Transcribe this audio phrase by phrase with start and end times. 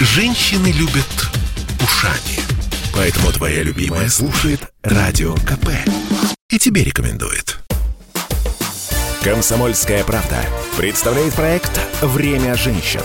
[0.00, 1.28] Женщины любят
[1.82, 2.38] ушами.
[2.94, 5.70] Поэтому твоя любимая слушает Радио КП.
[6.50, 7.58] И тебе рекомендует.
[9.24, 10.40] Комсомольская правда
[10.76, 13.02] представляет проект «Время женщин».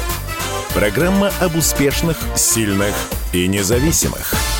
[0.75, 2.93] Программа об успешных, сильных
[3.31, 4.35] и независимых–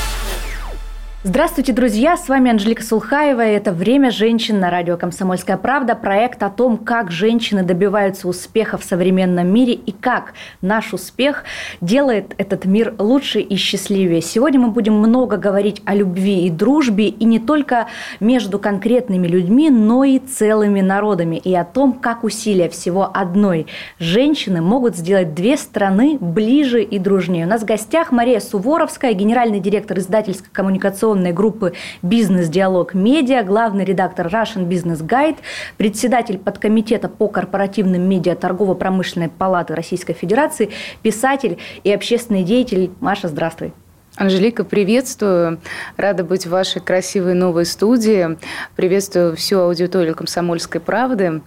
[1.26, 2.18] Здравствуйте, друзья!
[2.18, 3.40] С вами Анжелика Сулхаева.
[3.40, 5.94] Это «Время женщин» на радио «Комсомольская правда».
[5.94, 11.44] Проект о том, как женщины добиваются успеха в современном мире и как наш успех
[11.80, 14.20] делает этот мир лучше и счастливее.
[14.20, 17.86] Сегодня мы будем много говорить о любви и дружбе, и не только
[18.20, 23.66] между конкретными людьми, но и целыми народами, и о том, как усилия всего одной
[23.98, 27.46] женщины могут сделать две страны ближе и дружнее.
[27.46, 34.26] У нас в гостях Мария Суворовская, генеральный директор издательско-коммуникационной информационной группы «Бизнес-диалог Медиа», главный редактор
[34.26, 35.38] Russian Business Guide,
[35.76, 40.70] председатель подкомитета по корпоративным медиа Торгово-промышленной палаты Российской Федерации,
[41.02, 42.90] писатель и общественный деятель.
[43.00, 43.72] Маша, здравствуй.
[44.16, 45.60] Анжелика, приветствую.
[45.96, 48.38] Рада быть в вашей красивой новой студии.
[48.76, 51.42] Приветствую всю аудиторию «Комсомольской правды».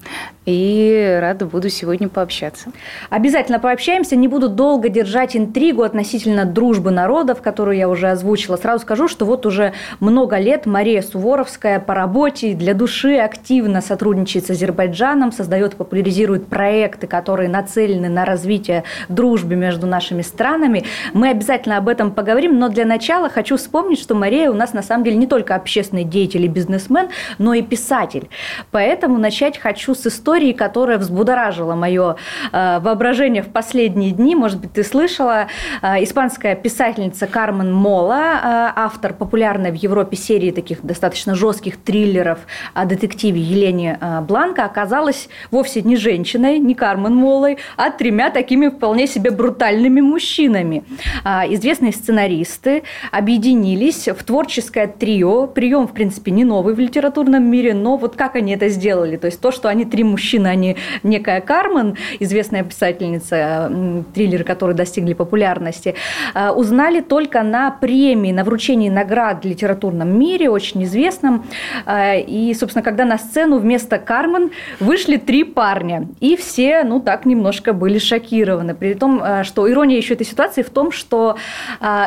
[0.47, 2.71] И рада буду сегодня пообщаться.
[3.09, 4.15] Обязательно пообщаемся.
[4.15, 8.55] Не буду долго держать интригу относительно дружбы народов, которую я уже озвучила.
[8.55, 14.47] Сразу скажу, что вот уже много лет Мария Суворовская по работе для души активно сотрудничает
[14.47, 20.85] с Азербайджаном, создает популяризирует проекты, которые нацелены на развитие дружбы между нашими странами.
[21.13, 24.81] Мы обязательно об этом поговорим но для начала хочу вспомнить, что Мария у нас на
[24.81, 28.29] самом деле не только общественный деятель и бизнесмен, но и писатель.
[28.71, 32.17] Поэтому начать хочу с истории, которая взбудоражила мое
[32.51, 34.35] э, воображение в последние дни.
[34.35, 35.47] Может быть, ты слышала.
[35.81, 42.39] Э, испанская писательница Кармен Мола, э, автор популярной в Европе серии таких достаточно жестких триллеров
[42.73, 49.07] о детективе Елене Бланко, оказалась вовсе не женщиной, не Кармен Молой, а тремя такими вполне
[49.07, 50.83] себе брутальными мужчинами.
[51.23, 55.47] Известный сценарист артисты объединились в творческое трио.
[55.47, 59.17] Прием, в принципе, не новый в литературном мире, но вот как они это сделали?
[59.17, 63.71] То есть то, что они три мужчины, они некая Кармен, известная писательница,
[64.13, 65.95] триллеры, которые достигли популярности,
[66.33, 71.45] а, узнали только на премии, на вручении наград в литературном мире, очень известном.
[71.85, 76.07] А, и, собственно, когда на сцену вместо Кармен вышли три парня.
[76.19, 78.75] И все, ну, так немножко были шокированы.
[78.75, 81.37] При том, а, что ирония еще этой ситуации в том, что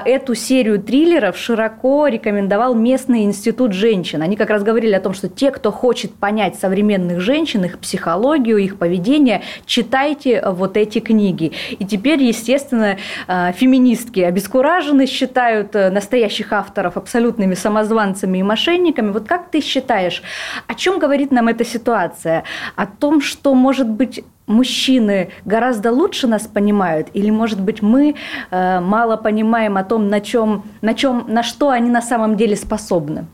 [0.04, 4.22] эту серию триллеров широко рекомендовал местный институт женщин.
[4.22, 8.09] Они как раз говорили о том, что те, кто хочет понять современных женщин, их психологию,
[8.58, 11.52] их поведение, читайте вот эти книги.
[11.78, 12.96] И теперь, естественно,
[13.28, 19.10] э, феминистки обескуражены, считают э, настоящих авторов абсолютными самозванцами и мошенниками.
[19.10, 20.22] Вот как ты считаешь,
[20.66, 22.44] о чем говорит нам эта ситуация?
[22.76, 28.14] О том, что, может быть, мужчины гораздо лучше нас понимают, или, может быть, мы
[28.50, 32.56] э, мало понимаем о том, на чем, на чем, на что они на самом деле
[32.56, 33.26] способны?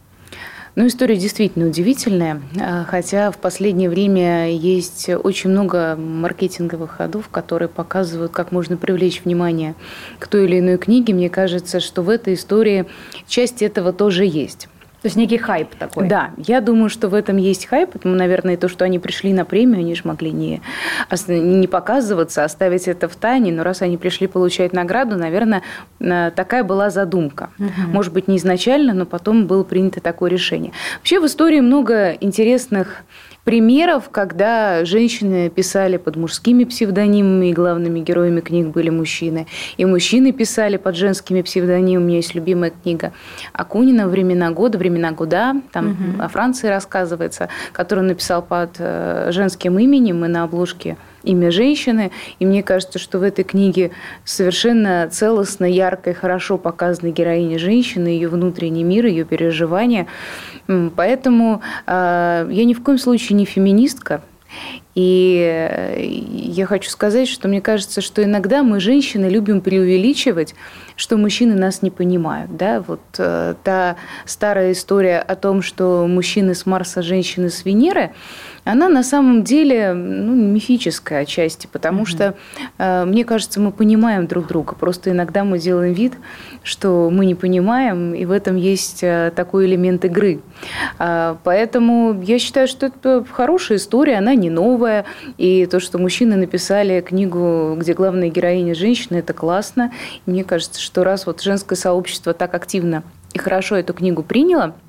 [0.77, 7.71] Ну, история действительно удивительная, э, хотя в последнее время есть очень много маркетинговых ходов, которые
[7.71, 9.75] показывают, как можно привлечь внимание
[10.19, 11.15] к той или иной книге.
[11.15, 12.85] Мне кажется, что в этой истории
[13.27, 14.69] часть этого тоже есть.
[15.07, 16.09] То есть некий хайп такой.
[16.09, 17.93] Да, я думаю, что в этом есть хайп.
[17.93, 20.61] Потому, наверное, то, что они пришли на премию, они же могли не,
[21.29, 23.53] не показываться, оставить это в тайне.
[23.53, 25.63] Но раз они пришли получать награду, наверное,
[26.01, 27.51] э, такая была задумка.
[27.61, 27.93] Угу.
[27.93, 30.73] Может быть, не изначально, но потом было принято такое решение.
[30.97, 33.05] Вообще в истории много интересных
[33.47, 39.47] примеров, когда женщины писали под мужскими псевдонимами, и главными героями книг были мужчины.
[39.77, 42.03] И мужчины писали под женскими псевдонимами.
[42.03, 43.13] У меня есть любимая книга
[43.53, 46.23] Акунина «Времена года», «Времена года», там угу.
[46.25, 50.97] о Франции рассказывается, которую он написал под э, женским именем и на обложке
[51.27, 52.11] имя женщины.
[52.39, 53.91] И мне кажется, что в этой книге
[54.25, 60.07] совершенно целостно, ярко и хорошо показана героиня женщины, ее внутренний мир, ее переживания.
[60.67, 64.23] Поэтому э, я ни в коем случае не феминистка.
[64.95, 70.55] И э, я хочу сказать, что мне кажется, что иногда мы, женщины, любим преувеличивать,
[70.97, 72.57] что мужчины нас не понимают.
[72.57, 72.83] Да?
[72.87, 78.13] Вот э, та старая история о том, что мужчины с Марса, женщины с Венеры–
[78.67, 82.35] она на самом деле ну, мифическая отчасти, потому mm что,
[82.79, 84.75] э, мне кажется, мы понимаем друг друга.
[84.75, 86.15] Просто иногда мы делаем вид,
[86.63, 90.41] что мы не понимаем, и в этом есть э, такой элемент игры.
[90.99, 95.05] Э, поэтому я считаю, что это хорошая история, она не новая.
[95.39, 99.93] И то, что мужчины написали книгу, где главная героиня женщина, это классно.
[100.27, 104.75] И мне кажется, что раз вот женское сообщество так активно и хорошо эту книгу приняло–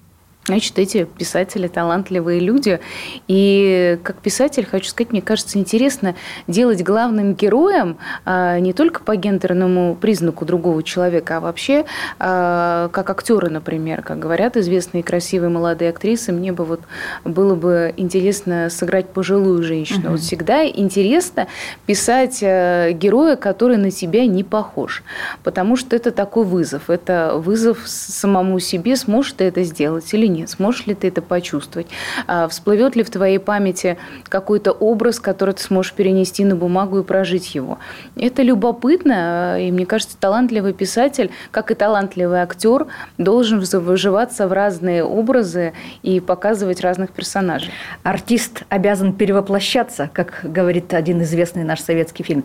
[0.47, 2.79] Значит, эти писатели талантливые люди.
[3.27, 6.15] И как писатель, хочу сказать, мне кажется, интересно
[6.47, 11.83] делать главным героем а, не только по гендерному признаку другого человека, а вообще
[12.17, 16.79] а, как актеры, например, как говорят известные красивые молодые актрисы, мне бы вот
[17.25, 20.03] было бы интересно сыграть пожилую женщину.
[20.03, 20.11] Угу.
[20.11, 21.47] Вот всегда интересно
[21.85, 25.03] писать а, героя, который на тебя не похож,
[25.43, 26.89] потому что это такой вызов.
[26.89, 30.49] Это вызов самому себе, сможешь ты это сделать или нет нет?
[30.49, 31.87] Сможешь ли ты это почувствовать?
[32.27, 33.97] А всплывет ли в твоей памяти
[34.29, 37.79] какой-то образ, который ты сможешь перенести на бумагу и прожить его?
[38.15, 42.87] Это любопытно, и мне кажется, талантливый писатель, как и талантливый актер,
[43.17, 45.73] должен выживаться в разные образы
[46.03, 47.71] и показывать разных персонажей.
[48.03, 52.43] Артист обязан перевоплощаться, как говорит один известный наш советский фильм.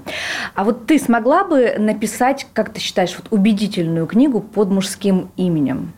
[0.55, 5.93] А вот ты смогла бы написать, как ты считаешь, вот убедительную книгу под мужским именем?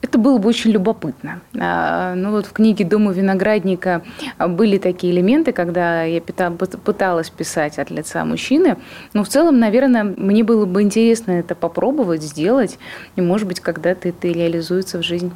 [0.00, 1.40] Это было бы очень любопытно.
[1.58, 4.02] А, ну вот в книге «Дома виноградника»
[4.38, 8.76] были такие элементы, когда я пыталась писать от лица мужчины.
[9.12, 12.78] Но в целом, наверное, мне было бы интересно это попробовать, сделать.
[13.16, 15.32] И, может быть, когда-то это реализуется в жизнь.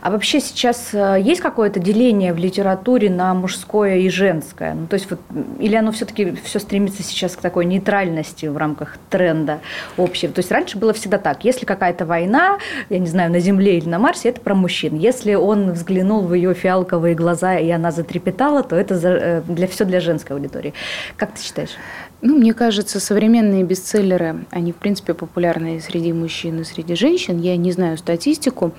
[0.00, 4.74] А вообще сейчас э, есть какое-то деление в литературе на мужское и женское?
[4.74, 5.20] Ну, то есть вот,
[5.58, 9.60] или оно все-таки все стремится сейчас к такой нейтральности в рамках тренда
[9.96, 10.32] общего?
[10.32, 11.44] То есть раньше было всегда так.
[11.44, 12.58] Если какая-то война,
[12.88, 14.96] я не знаю, на Земле или на Марсе, это про мужчин.
[14.96, 19.84] Если он взглянул в ее фиалковые глаза, и она затрепетала, то это э, для, все
[19.84, 20.72] для женской аудитории.
[21.16, 21.76] Как ты считаешь?
[22.24, 27.40] Ну, мне кажется, современные бестселлеры, они, в принципе, популярны среди мужчин и среди женщин.
[27.40, 28.70] Я не знаю статистику,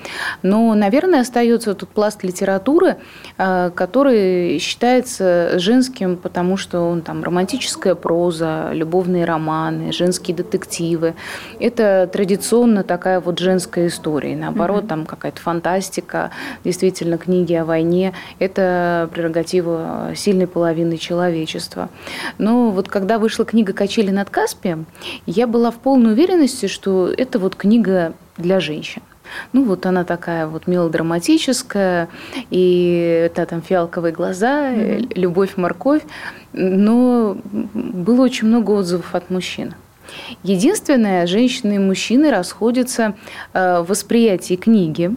[0.43, 2.95] но, наверное, остается тут пласт литературы,
[3.37, 11.13] э, который считается женским, потому что он там романтическая проза, любовные романы, женские детективы.
[11.59, 14.31] Это традиционно такая вот женская история.
[14.31, 14.87] И наоборот, mm-hmm.
[14.87, 16.31] там какая-то фантастика,
[16.63, 18.13] действительно, книги о войне.
[18.39, 21.89] Это прерогатива сильной половины человечества.
[22.37, 24.85] Но вот когда вы вышла книга «Качели над Каспием»,
[25.25, 29.01] я была в полной уверенности, что это вот книга для женщин.
[29.53, 32.09] Ну, вот она такая вот мелодраматическая,
[32.51, 35.13] и это там фиалковые глаза, mm-hmm.
[35.15, 36.03] любовь, морковь.
[36.51, 37.35] Но
[37.73, 39.73] было очень много отзывов от мужчин.
[40.43, 43.15] Единственное, женщины и мужчины расходятся
[43.53, 45.15] э, в восприятии книги.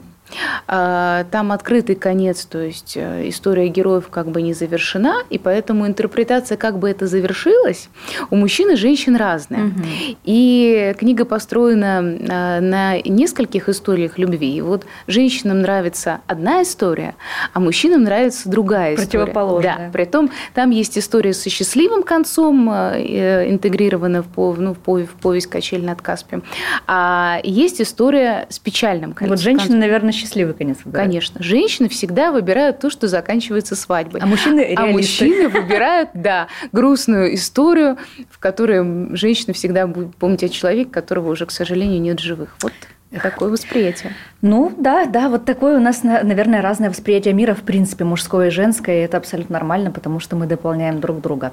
[0.66, 5.86] А, там открытый конец, то есть э, история героев как бы не завершена, и поэтому
[5.86, 7.88] интерпретация, как бы это завершилось,
[8.30, 9.66] у мужчин и женщин разная.
[9.66, 9.82] Угу.
[10.24, 14.56] И книга построена а, на нескольких историях любви.
[14.56, 17.14] И вот женщинам нравится одна история,
[17.52, 19.26] а мужчинам нравится другая история.
[19.26, 19.76] Противоположная.
[19.76, 25.10] Да, при том там есть история со счастливым концом, э, интегрирована в, ну, в, повесть,
[25.10, 26.42] в повесть «Качель над Каспием»,
[26.86, 29.36] а есть история с печальным концом.
[29.36, 31.08] Вот женщины, наверное, счастливый конец выбирают.
[31.08, 31.42] Конечно.
[31.42, 34.20] Женщины всегда выбирают то, что заканчивается свадьбой.
[34.20, 34.82] А мужчины реалисты.
[34.82, 37.98] А мужчины выбирают, да, грустную историю,
[38.30, 42.56] в которой женщина всегда будет помнить о человеке, которого уже, к сожалению, нет живых.
[42.62, 42.72] Вот
[43.20, 44.12] такое восприятие.
[44.42, 48.50] Ну, да, да, вот такое у нас, наверное, разное восприятие мира, в принципе, мужское и
[48.50, 51.52] женское, и это абсолютно нормально, потому что мы дополняем друг друга.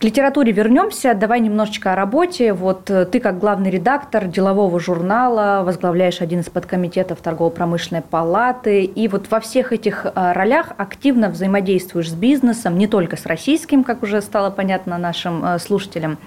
[0.00, 2.52] К литературе вернемся, давай немножечко о работе.
[2.52, 9.06] Вот э, ты как главный редактор делового журнала, возглавляешь один из подкомитетов торгово-промышленной палаты, и
[9.06, 14.02] вот во всех этих э, ролях активно взаимодействуешь с бизнесом, не только с российским, как
[14.02, 16.18] уже стало понятно нашим э, слушателям.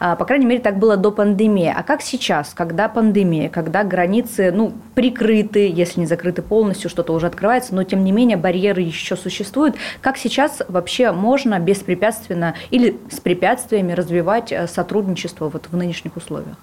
[0.00, 1.72] А, по крайней мере, так было до пандемии.
[1.74, 7.26] А как сейчас, когда пандемия, когда границы, ну, прикрыты, если не закрыты полностью, что-то уже
[7.26, 9.76] открывается, но тем не менее барьеры еще существуют.
[10.00, 16.56] Как сейчас вообще можно беспрепятственно или с препятствиями развивать э, сотрудничество вот в нынешних условиях?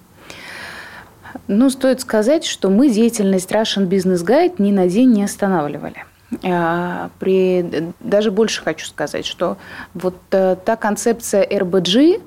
[1.47, 6.05] Ну, стоит сказать, что мы деятельность Russian Business Guide ни на день не останавливали.
[6.43, 9.57] А, при, даже больше хочу сказать, что
[9.93, 12.21] вот э, та концепция RBG,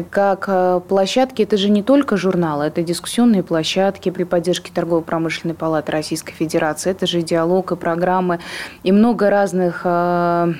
[0.00, 5.92] как э, площадки, это же не только журналы, это дискуссионные площадки при поддержке Торгово-промышленной палаты
[5.92, 8.40] Российской Федерации, это же диалог и программы,
[8.82, 10.54] и много разных э,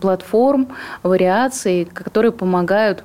[0.00, 0.68] платформ,
[1.02, 3.04] вариаций, которые помогают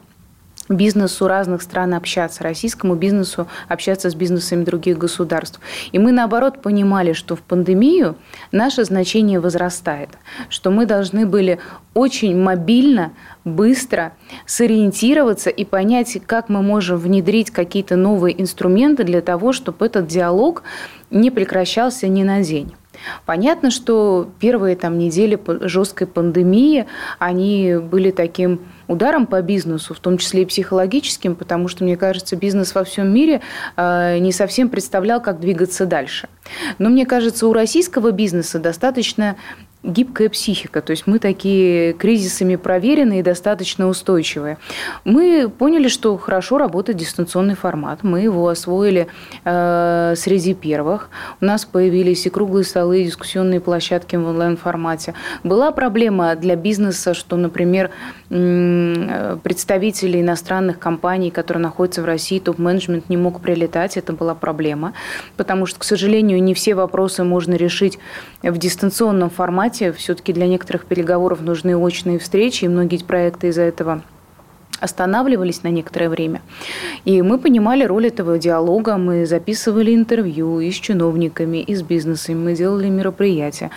[0.77, 5.59] бизнесу разных стран общаться, российскому бизнесу общаться с бизнесами других государств.
[5.91, 8.15] И мы, наоборот, понимали, что в пандемию
[8.51, 10.09] наше значение возрастает,
[10.49, 11.59] что мы должны были
[11.93, 13.13] очень мобильно,
[13.45, 14.13] быстро
[14.45, 20.63] сориентироваться и понять, как мы можем внедрить какие-то новые инструменты для того, чтобы этот диалог
[21.11, 22.73] не прекращался ни на день.
[23.25, 26.85] Понятно, что первые там недели жесткой пандемии,
[27.19, 32.35] они были таким ударом по бизнесу, в том числе и психологическим, потому что, мне кажется,
[32.35, 33.41] бизнес во всем мире
[33.75, 36.27] э, не совсем представлял, как двигаться дальше.
[36.77, 39.35] Но мне кажется, у российского бизнеса достаточно
[39.83, 44.57] гибкая психика, то есть мы такие кризисами проверенные и достаточно устойчивые.
[45.03, 49.07] Мы поняли, что хорошо работает дистанционный формат, мы его освоили
[49.43, 51.09] э, среди первых.
[51.41, 55.15] У нас появились и круглые столы, и дискуссионные площадки в онлайн-формате.
[55.43, 57.91] Была проблема для бизнеса, что, например,
[58.29, 64.93] представители иностранных компаний, которые находятся в России, топ-менеджмент не мог прилетать, это была проблема,
[65.35, 67.99] потому что, к сожалению, не все вопросы можно решить
[68.41, 69.91] в дистанционном формате, формате.
[69.91, 74.03] Все-таки для некоторых переговоров нужны очные встречи, и многие проекты из-за этого
[74.83, 76.41] останавливались на некоторое время.
[77.05, 82.35] И мы понимали роль этого диалога, мы записывали интервью и с чиновниками, и с бизнесами,
[82.35, 83.71] мы делали мероприятия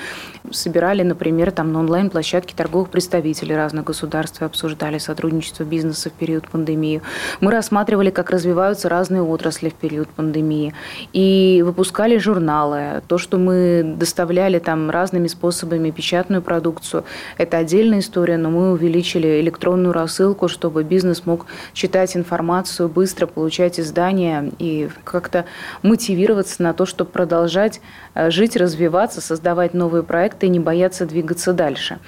[0.52, 6.48] собирали, например, там на онлайн-площадке торговых представителей разных государств и обсуждали сотрудничество бизнеса в период
[6.48, 7.02] пандемии.
[7.40, 10.74] Мы рассматривали, как развиваются разные отрасли в период пандемии.
[11.12, 13.02] И выпускали журналы.
[13.08, 17.04] То, что мы доставляли там разными способами печатную продукцию,
[17.38, 20.95] это отдельная история, но мы увеличили электронную рассылку, чтобы бизнес
[21.26, 25.46] мог читать информацию, быстро получать издания и как-то
[25.82, 27.80] мотивироваться на то, чтобы продолжать
[28.14, 31.98] э, жить, развиваться, создавать новые проекты и не бояться двигаться дальше.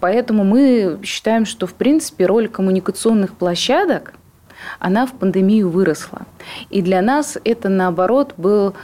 [0.00, 4.14] Поэтому мы считаем, что, в принципе, роль коммуникационных площадок
[4.78, 6.22] она в пандемию выросла.
[6.70, 8.74] И для нас это, наоборот, был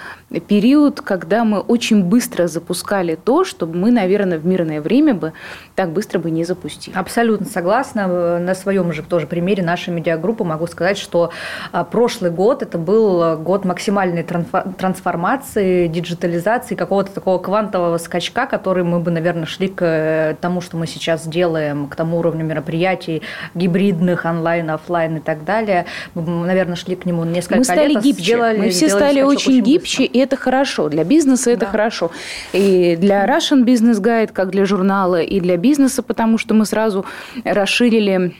[0.40, 5.32] период, когда мы очень быстро запускали то, что мы, наверное, в мирное время бы
[5.74, 6.96] так быстро бы не запустили.
[6.96, 8.38] Абсолютно согласна.
[8.38, 11.30] На своем же тоже примере нашей медиагруппы могу сказать, что
[11.72, 19.00] а, прошлый год это был год максимальной трансформации, диджитализации, какого-то такого квантового скачка, который мы
[19.00, 23.22] бы, наверное, шли к э, тому, что мы сейчас делаем, к тому уровню мероприятий
[23.54, 25.86] гибридных, онлайн, офлайн и так далее.
[26.14, 28.22] Мы, наверное, шли к нему несколько мы стали гибче.
[28.22, 30.18] Сделали, мы все стали очень, очень гибче, быстро.
[30.18, 30.88] и это хорошо.
[30.88, 31.70] Для бизнеса это да.
[31.70, 32.10] хорошо.
[32.52, 37.04] И для Russian Business Guide, как для журнала, и для бизнеса, потому что мы сразу
[37.44, 38.34] расширили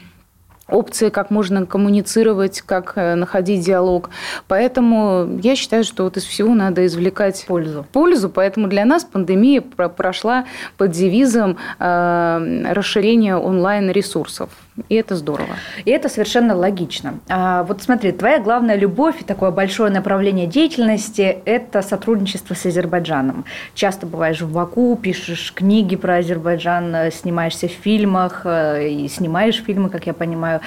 [0.67, 4.09] опции, как можно коммуницировать, как э, находить диалог.
[4.47, 7.85] Поэтому я считаю, что вот из всего надо извлекать пользу.
[7.91, 10.45] Пользу, поэтому для нас пандемия прошла
[10.77, 14.49] под девизом э, расширения онлайн-ресурсов.
[14.89, 15.55] И это здорово.
[15.85, 17.19] И это совершенно логично.
[17.29, 23.45] А, вот смотри, твоя главная любовь и такое большое направление деятельности– это сотрудничество с Азербайджаном.
[23.73, 29.89] Часто бываешь в Баку, пишешь книги про Азербайджан, снимаешься в фильмах э, и снимаешь фильмы,
[29.89, 30.59] как я понимаю,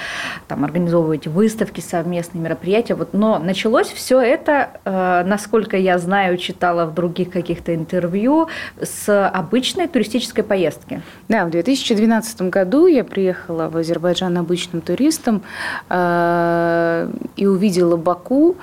[0.47, 2.95] там организовываете выставки, совместные мероприятия.
[2.95, 8.47] Вот, но началось все это, э, насколько я знаю, читала в других каких-то интервью,
[8.81, 11.03] с обычной туристической поездки.
[11.27, 15.43] Да, в 2012 году я приехала в Азербайджан Азербайджан обычным туристом
[15.89, 18.55] э, и увидела Баку,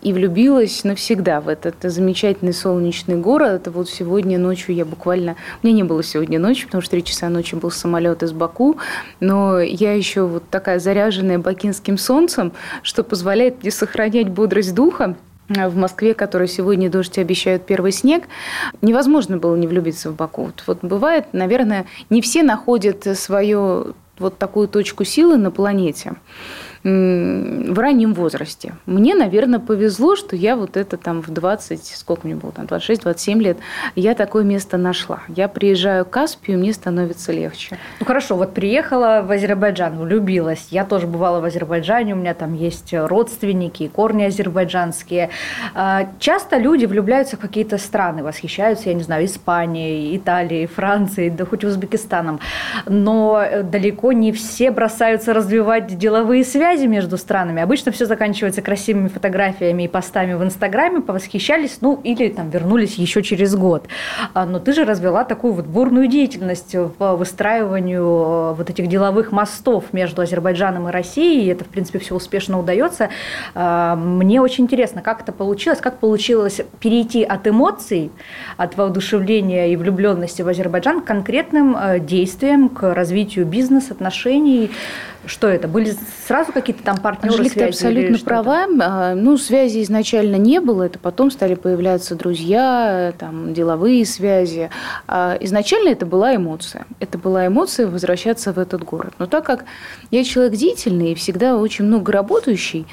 [0.00, 3.52] и влюбилась навсегда в этот замечательный солнечный город.
[3.52, 5.34] Это вот сегодня ночью я буквально...
[5.62, 8.78] Меня не было сегодня ночью, потому что три часа ночи был самолет из Баку,
[9.18, 12.52] но я еще вот такая заряженная бакинским солнцем,
[12.82, 15.16] что позволяет мне сохранять бодрость духа
[15.48, 18.24] в Москве, которой сегодня дождь обещают первый снег,
[18.82, 20.52] невозможно было не влюбиться в Баку.
[20.66, 26.16] Вот бывает, наверное, не все находят свое вот такую точку силы на планете
[26.84, 28.74] в раннем возрасте.
[28.86, 33.38] Мне, наверное, повезло, что я вот это там в 20, сколько мне было, там 26-27
[33.40, 33.58] лет,
[33.96, 35.20] я такое место нашла.
[35.28, 37.78] Я приезжаю к Каспию, мне становится легче.
[38.00, 40.68] Ну хорошо, вот приехала в Азербайджан, влюбилась.
[40.70, 45.30] Я тоже бывала в Азербайджане, у меня там есть родственники, корни азербайджанские.
[45.74, 51.44] А, часто люди влюбляются в какие-то страны, восхищаются, я не знаю, Испанией, Италией, Францией, да
[51.44, 52.38] хоть Узбекистаном.
[52.86, 57.62] Но далеко не все бросаются развивать деловые связи связи между странами.
[57.62, 63.22] Обычно все заканчивается красивыми фотографиями и постами в Инстаграме, повосхищались, ну или там вернулись еще
[63.22, 63.86] через год.
[64.34, 69.32] А, но ты же развела такую вот бурную деятельность по выстраиванию э, вот этих деловых
[69.32, 73.08] мостов между Азербайджаном и Россией, и это, в принципе, все успешно удается.
[73.54, 78.10] А, мне очень интересно, как это получилось, как получилось перейти от эмоций,
[78.58, 84.70] от воодушевления и влюбленности в Азербайджан к конкретным э, действиям, к развитию бизнес-отношений,
[85.26, 85.68] что это?
[85.68, 85.94] Были
[86.26, 87.72] сразу какие-то там партнеры Анжелика, связи?
[87.72, 88.66] ты абсолютно права.
[88.80, 94.70] А, ну, связи изначально не было, это потом стали появляться друзья, там, деловые связи.
[95.06, 96.86] А изначально это была эмоция.
[97.00, 99.14] Это была эмоция возвращаться в этот город.
[99.18, 99.64] Но так как
[100.10, 102.86] я человек деятельный и всегда очень много работающий,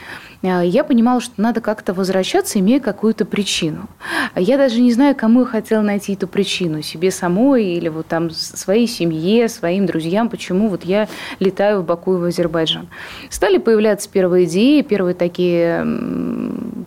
[0.43, 3.87] а, я понимала, что надо как-то возвращаться, имея какую-то причину.
[4.35, 8.29] Я даже не знаю, кому я хотела найти эту причину, себе самой или вот там
[8.29, 11.07] своей семье, своим друзьям, почему вот я
[11.39, 12.87] летаю в Баку в Азербайджан.
[13.29, 15.85] Стали появляться первые идеи, первые такие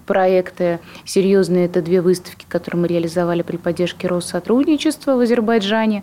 [0.07, 1.67] проекты серьезные.
[1.67, 6.03] Это две выставки, которые мы реализовали при поддержке Россотрудничества в Азербайджане.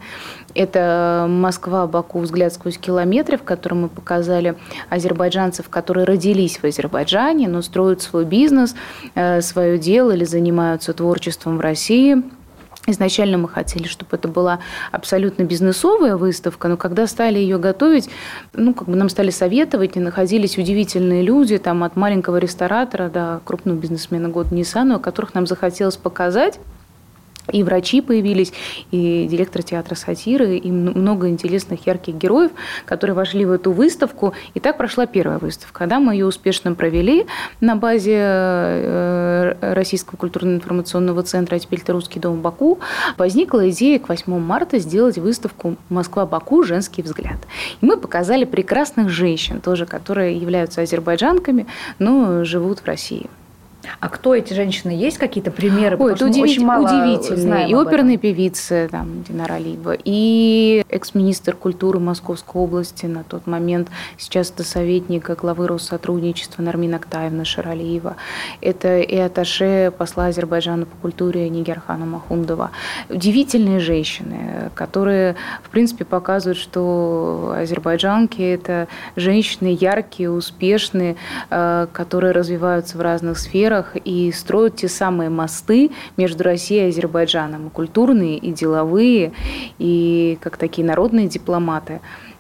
[0.54, 4.56] Это Москва, Баку, взгляд сквозь километры, в котором мы показали
[4.90, 8.76] азербайджанцев, которые родились в Азербайджане, но строят свой бизнес,
[9.16, 12.24] э, свое дело или занимаются творчеством в России–
[12.88, 14.60] Изначально мы хотели, чтобы это была
[14.92, 18.10] абсолютно бизнесовая выставка, но когда стали ее готовить,
[18.54, 23.42] ну, как бы нам стали советовать, и находились удивительные люди, там, от маленького ресторатора до
[23.44, 26.60] крупного бизнесмена года Ниссану, которых нам захотелось показать.
[27.52, 28.54] И врачи появились,
[28.92, 32.52] и директор театра сатиры, и много интересных ярких героев,
[32.86, 34.34] которые вошли в эту выставку.
[34.54, 35.80] И так прошла первая выставка.
[35.80, 37.26] Когда мы ее успешно провели
[37.60, 42.80] на базе э, Российского культурно-информационного центра, а теперь это Русский дом Баку,
[43.18, 46.64] возникла идея к 8 марта сделать выставку «Москва-Баку.
[46.64, 47.38] Женский взгляд».
[47.82, 51.68] И мы показали прекрасных женщин, тоже, которые являются азербайджанками,
[52.00, 53.30] но живут в России.
[54.00, 54.92] А кто эти женщины?
[54.92, 55.98] Есть какие-то примеры?
[56.00, 57.70] Ой, это удивить, очень мало удивительные.
[57.70, 64.52] И оперные певицы, там, Динара Алиева, и экс-министр культуры Московской области на тот момент, сейчас
[64.52, 68.16] это советник главы Россотрудничества Нармин Актаевна Шаралиева.
[68.62, 72.72] Это и аташе посла Азербайджана по культуре Нигерхана Махумдова.
[73.10, 81.16] Удивительные женщины, которые, в принципе, показывают, что азербайджанки– это женщины яркие, успешные,
[81.50, 86.90] э, которые развиваются в разных сферах, сферах и строят те самые мосты между Россией и
[86.90, 89.32] Азербайджаном, и культурные, и деловые,
[89.80, 92.00] и как такие народные дипломаты.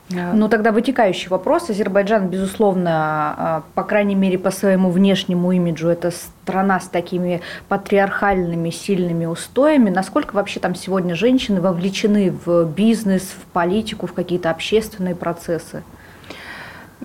[0.09, 1.71] Ну, тогда вытекающий вопрос.
[1.71, 8.69] Азербайджан, безусловно, а, по крайней мере, по своему внешнему имиджу, это страна с такими патриархальными,
[8.69, 9.89] сильными устоями.
[9.89, 15.81] Насколько вообще там сегодня женщины вовлечены в бизнес, в политику, в какие-то общественные процессы?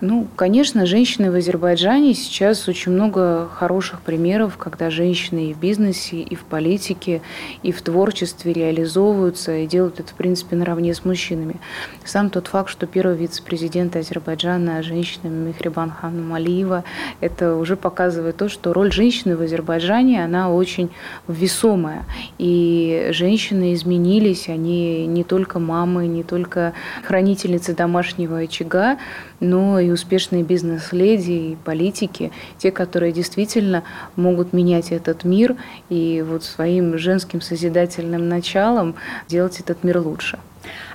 [0.00, 6.16] Ну, конечно, женщины в Азербайджане сейчас очень много хороших примеров, когда женщины и в бизнесе,
[6.22, 7.20] и в политике,
[7.62, 11.56] и в творчестве реализовываются и делают это, в принципе, наравне с мужчинами.
[12.02, 16.82] Сам тот факт, что первый вице-президент Азербайджана женщина Михрибан Ханом Алиева,
[17.20, 20.88] это уже показывает то, что роль женщины в Азербайджане, она очень
[21.28, 22.06] весомая.
[22.38, 26.72] И женщины изменились, они не только мамы, не только
[27.04, 28.96] хранительницы домашнего очага,
[29.40, 33.84] но и успешные бизнес-леди и политики, те, которые действительно
[34.16, 35.56] могут менять этот мир
[35.88, 38.94] и вот своим женским созидательным началом
[39.28, 40.38] делать этот мир лучше.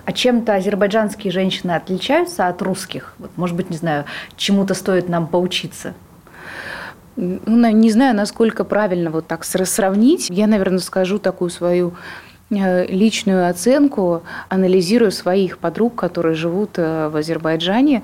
[0.05, 3.15] А чем-то азербайджанские женщины отличаются от русских?
[3.17, 4.05] Вот, может быть, не знаю,
[4.37, 5.93] чему-то стоит нам поучиться?
[7.15, 10.29] Ну, не знаю, насколько правильно вот так сравнить.
[10.29, 11.93] Я, наверное, скажу такую свою
[12.51, 18.03] Э, личную оценку, анализируя своих подруг, которые живут э, в Азербайджане.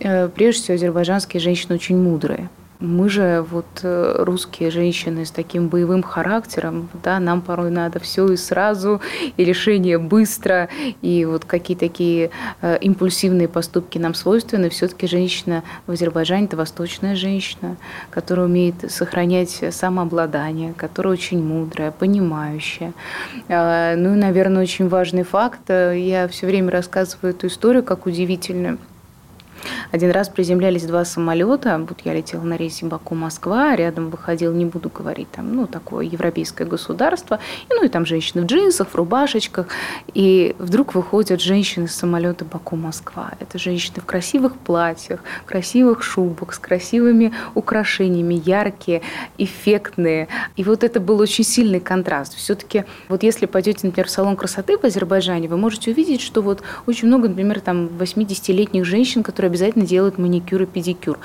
[0.00, 2.48] Э, прежде всего, азербайджанские женщины очень мудрые.
[2.80, 8.28] Мы же вот э, русские женщины с таким боевым характером, да, нам порой надо все
[8.32, 9.00] и сразу,
[9.36, 10.68] и решение быстро,
[11.00, 14.68] и вот какие такие э, импульсивные поступки нам свойственны.
[14.68, 17.76] Все-таки женщина в Азербайджане– это восточная женщина,
[18.10, 22.94] которая умеет сохранять самообладание, которая очень мудрая, понимающая.
[23.46, 25.70] Ну и, наверное, очень важный факт.
[25.70, 28.78] Я все время рассказываю эту историю как удивительную–
[29.90, 34.88] один раз приземлялись два самолета, вот я летела на рейсе Баку-Москва, рядом выходил, не буду
[34.88, 39.68] говорить, там, ну, такое европейское государство, и, ну, и там женщины в джинсах, в рубашечках,
[40.14, 43.32] и вдруг выходят женщины с самолета Баку-Москва.
[43.40, 49.02] Это женщины в красивых платьях, красивых шубах, с красивыми украшениями, яркие,
[49.38, 50.28] эффектные.
[50.56, 52.34] И вот это был очень сильный контраст.
[52.34, 56.62] Все-таки вот если пойдете, например, в салон красоты в Азербайджане, вы можете увидеть, что вот
[56.86, 61.18] очень много, например, там 80-летних женщин, которые обязательно делают маникюр и педикюр.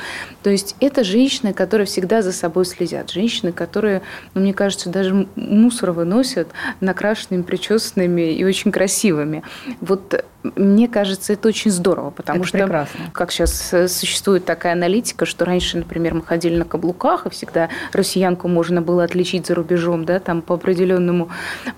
[0.43, 3.09] То есть это женщины, которые всегда за собой следят.
[3.09, 4.01] Женщины, которые,
[4.33, 6.49] ну, мне кажется, даже мусор выносят
[6.81, 9.43] накрашенными, причесанными и очень красивыми.
[9.79, 12.99] Вот мне кажется, это очень здорово, потому это что, прекрасно.
[13.11, 17.69] как сейчас э, существует такая аналитика, что раньше, например, мы ходили на каблуках, и всегда
[17.93, 21.29] россиянку можно было отличить за рубежом, да, там по определенному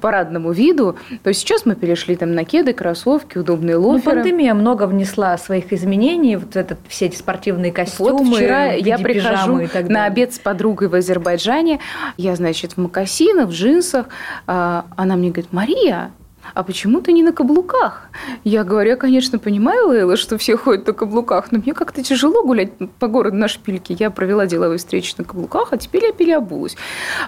[0.01, 4.17] парадному виду, то сейчас мы перешли там на кеды, кроссовки, удобные ну, лоферы.
[4.17, 8.97] Ну, пандемия много внесла своих изменений, вот этот, все эти спортивные костюмы, вот вчера я
[8.97, 11.79] прихожу на обед с подругой в Азербайджане,
[12.17, 14.07] я, значит, в мокасинах, в джинсах,
[14.47, 16.11] а, она мне говорит, Мария,
[16.53, 18.09] а почему ты не на каблуках?
[18.43, 22.43] Я говорю, я, конечно, понимаю, Лейла, что все ходят на каблуках, но мне как-то тяжело
[22.43, 23.95] гулять по городу на шпильке.
[23.99, 26.75] Я провела деловые встречи на каблуках, а теперь я переобулась.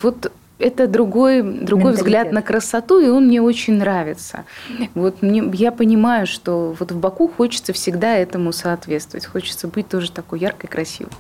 [0.02, 0.32] Вот
[0.62, 4.46] это другой, другой взгляд на красоту, и он мне очень нравится.
[4.94, 9.26] Вот мне, я понимаю, что вот в Баку хочется всегда этому соответствовать.
[9.26, 11.12] Хочется быть тоже такой яркой, красивой.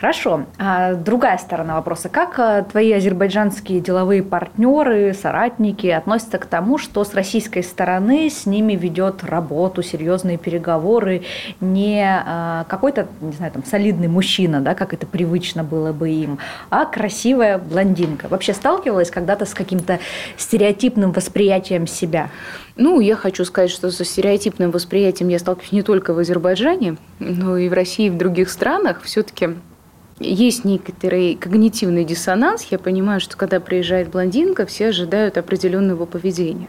[0.00, 0.46] Хорошо.
[0.56, 2.08] А другая сторона вопроса.
[2.08, 8.46] Как э, твои азербайджанские деловые партнеры, соратники относятся к тому, что с российской стороны с
[8.46, 11.24] ними ведет работу, серьезные переговоры
[11.60, 16.38] не э, какой-то, не знаю, там, солидный мужчина, да, как это привычно было бы им,
[16.70, 18.28] а красивая блондинка?
[18.28, 19.98] Вообще сталкивалась когда-то с каким-то
[20.38, 22.30] стереотипным восприятием себя?
[22.76, 27.58] Ну, я хочу сказать, что со стереотипным восприятием я сталкиваюсь не только в Азербайджане, но
[27.58, 29.02] и в России и в других странах.
[29.02, 29.50] Все-таки
[30.20, 32.64] есть некоторый когнитивный диссонанс.
[32.70, 36.68] Я понимаю, что когда приезжает блондинка, все ожидают определенного поведения.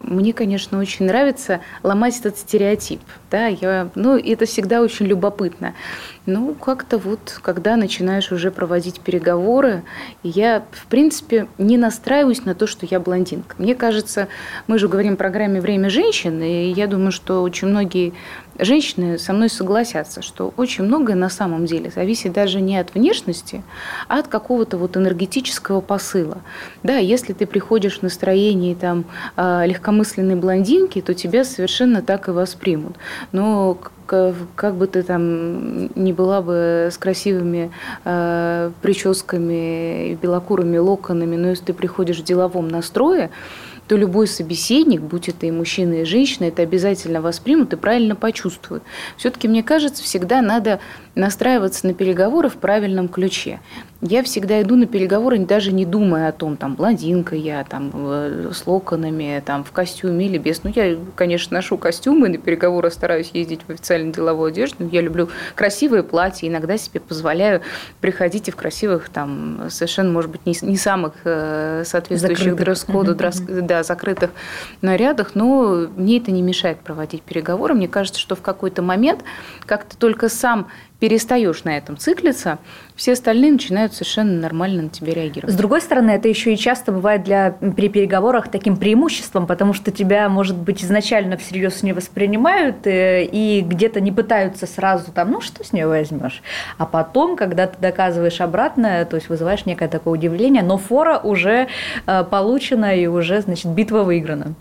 [0.00, 3.00] Мне, конечно, очень нравится ломать этот стереотип.
[3.30, 5.74] Да, я, ну, это всегда очень любопытно.
[6.26, 9.82] Ну, как-то вот, когда начинаешь уже проводить переговоры,
[10.22, 13.56] я, в принципе, не настраиваюсь на то, что я блондинка.
[13.58, 14.28] Мне кажется,
[14.66, 18.14] мы же говорим в программе «Время женщин», и я думаю, что очень многие
[18.58, 23.62] женщины со мной согласятся, что очень многое на самом деле зависит даже не от внешности,
[24.08, 26.38] а от какого-то вот энергетического посыла.
[26.82, 29.04] Да, если ты приходишь в настроении там
[29.36, 32.96] а, легкомысленной блондинки, то тебя совершенно так и воспримут.
[33.32, 37.70] Но как бы ты там не была бы с красивыми
[38.04, 43.30] э, прическами и белокурыми локонами, но если ты приходишь в деловом настрое,
[43.88, 48.82] то любой собеседник, будь это и мужчина, и женщина, это обязательно воспримут и правильно почувствуют.
[49.16, 50.80] Все-таки, мне кажется, всегда надо
[51.14, 53.60] настраиваться на переговоры в правильном ключе.
[54.00, 58.50] Я всегда иду на переговоры, даже не думая о том, там, блондинка я, там, э,
[58.52, 60.62] с локонами, там, в костюме или без.
[60.62, 64.86] Ну, я, конечно, ношу костюмы, на переговоры стараюсь ездить в официальной деловой одежде.
[64.90, 67.62] Я люблю красивые платья, иногда себе позволяю
[68.00, 73.82] приходить и в красивых, там, совершенно, может быть, не, не самых э, соответствующих дресс-коду, да,
[73.82, 74.32] закрытых
[74.82, 77.74] нарядах, но мне это не мешает проводить переговоры.
[77.74, 79.24] Мне кажется, что в какой-то момент,
[79.66, 80.68] как то только сам
[81.00, 82.58] перестаешь на этом циклиться,
[82.96, 85.52] все остальные начинают совершенно нормально на тебя реагировать.
[85.52, 89.90] С другой стороны, это еще и часто бывает для, при переговорах таким преимуществом, потому что
[89.90, 95.40] тебя, может быть, изначально всерьез не воспринимают э, и где-то не пытаются сразу там, ну
[95.40, 96.42] что с нее возьмешь.
[96.78, 101.68] А потом, когда ты доказываешь обратное, то есть вызываешь некое такое удивление, но фора уже
[102.06, 104.54] э, получена и уже, значит, битва выиграна.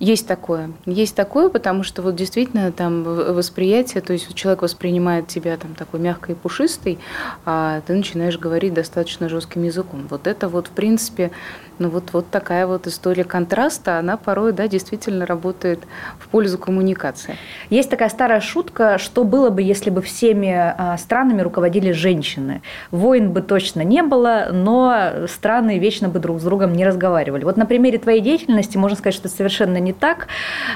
[0.00, 0.70] Есть такое.
[0.86, 5.98] Есть такое, потому что вот действительно там восприятие, то есть человек воспринимает тебя там такой
[5.98, 6.98] мягкой и пушистой,
[7.44, 10.06] а ты начинаешь говорить достаточно жестким языком.
[10.08, 11.32] Вот это вот, в принципе,
[11.78, 15.80] ну вот, вот такая вот история контраста, она порой, да, действительно работает
[16.18, 17.36] в пользу коммуникации.
[17.70, 22.62] Есть такая старая шутка, что было бы, если бы всеми а, странами руководили женщины.
[22.90, 27.44] Войн бы точно не было, но страны вечно бы друг с другом не разговаривали.
[27.44, 30.28] Вот на примере твоей деятельности можно сказать, что это совершенно не так.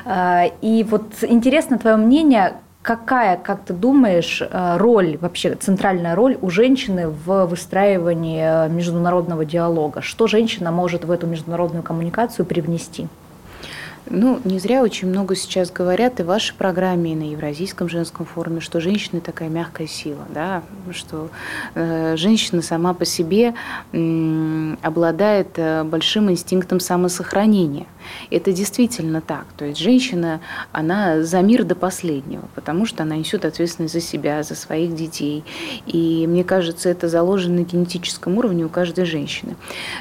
[0.05, 6.37] А, и вот интересно твое мнение, Какая, как ты думаешь, э, роль, вообще центральная роль
[6.43, 10.03] у женщины в выстраивании э, международного диалога?
[10.03, 13.07] Что женщина может в эту международную коммуникацию привнести?
[14.11, 18.27] Ну, не зря очень много сейчас говорят и в вашей программе, и на Евразийском женском
[18.27, 21.31] форуме, что женщина такая мягкая сила, да, что
[21.75, 23.55] э, женщина сама по себе
[23.93, 27.87] э, обладает э, большим инстинктом самосохранения.
[28.31, 29.47] Это действительно так.
[29.57, 30.41] То есть женщина,
[30.73, 35.45] она за мир до последнего, потому что она несет ответственность за себя, за своих детей.
[35.87, 39.57] И мне кажется, это заложено на генетическом уровне у каждой женщины.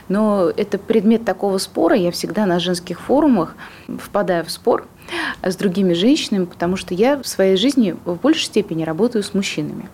[0.10, 1.96] Но это предмет такого спора.
[1.96, 3.56] Я всегда на женских форумах
[3.88, 4.88] впадаю в спор–
[5.44, 9.90] с другими женщинами, потому что я в своей жизни в большей степени работаю с мужчинами.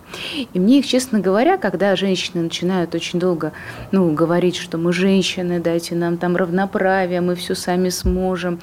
[0.52, 3.52] И мне их, честно говоря, когда женщины начинают очень долго
[3.92, 8.60] ну, говорить, что мы женщины, дайте нам там равноправие, мы все сами сможем,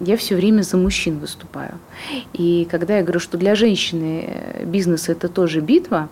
[0.00, 1.78] я все время за мужчин выступаю.
[2.32, 6.08] И когда я говорю, что для женщины э, бизнес– это тоже битва,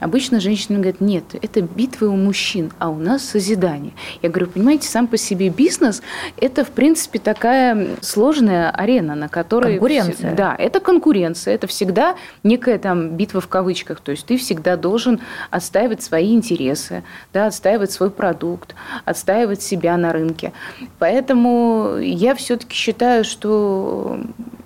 [0.00, 3.92] обычно женщины говорят, нет, это битвы у мужчин, а у нас созидание.
[4.22, 6.02] Я говорю, понимаете, сам по себе бизнес–
[6.36, 9.74] это, в принципе, такая сложная арена, на которой...
[9.74, 10.34] Конкуренция.
[10.34, 15.20] Да, это конкуренция, это всегда некая там битва в кавычках, то есть ты всегда должен
[15.50, 18.74] отстаивать свои интересы, да, отстаивать свой продукт,
[19.04, 20.52] отстаивать себя на рынке.
[20.98, 24.18] Поэтому я все-таки считаю, что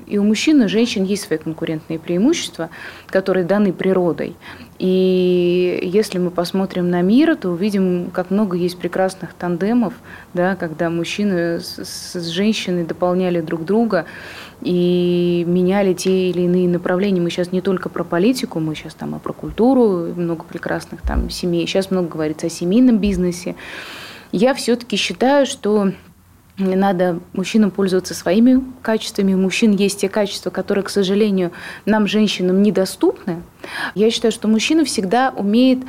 [0.06, 2.70] и у мужчин и женщин есть свои конкурентные преимущества,
[3.08, 4.36] которые даны природой.
[4.82, 9.94] И если мы посмотрим на мир, то увидим, как много есть прекрасных тандемов,
[10.34, 14.06] да, когда мужчины с, с женщиной дополняли друг друга
[14.60, 17.20] и меняли те или иные направления.
[17.20, 21.30] Мы сейчас не только про политику, мы сейчас там и про культуру, много прекрасных там
[21.30, 21.68] семей.
[21.68, 23.54] Сейчас много говорится о семейном бизнесе.
[24.32, 25.92] я все-таки считаю, что
[26.58, 29.34] надо мужчинам пользоваться своими качествами.
[29.34, 31.52] У мужчин есть те качества, которые, к сожалению,
[31.86, 33.42] нам, женщинам, недоступны.
[33.94, 35.80] Я считаю, что мужчина всегда умеет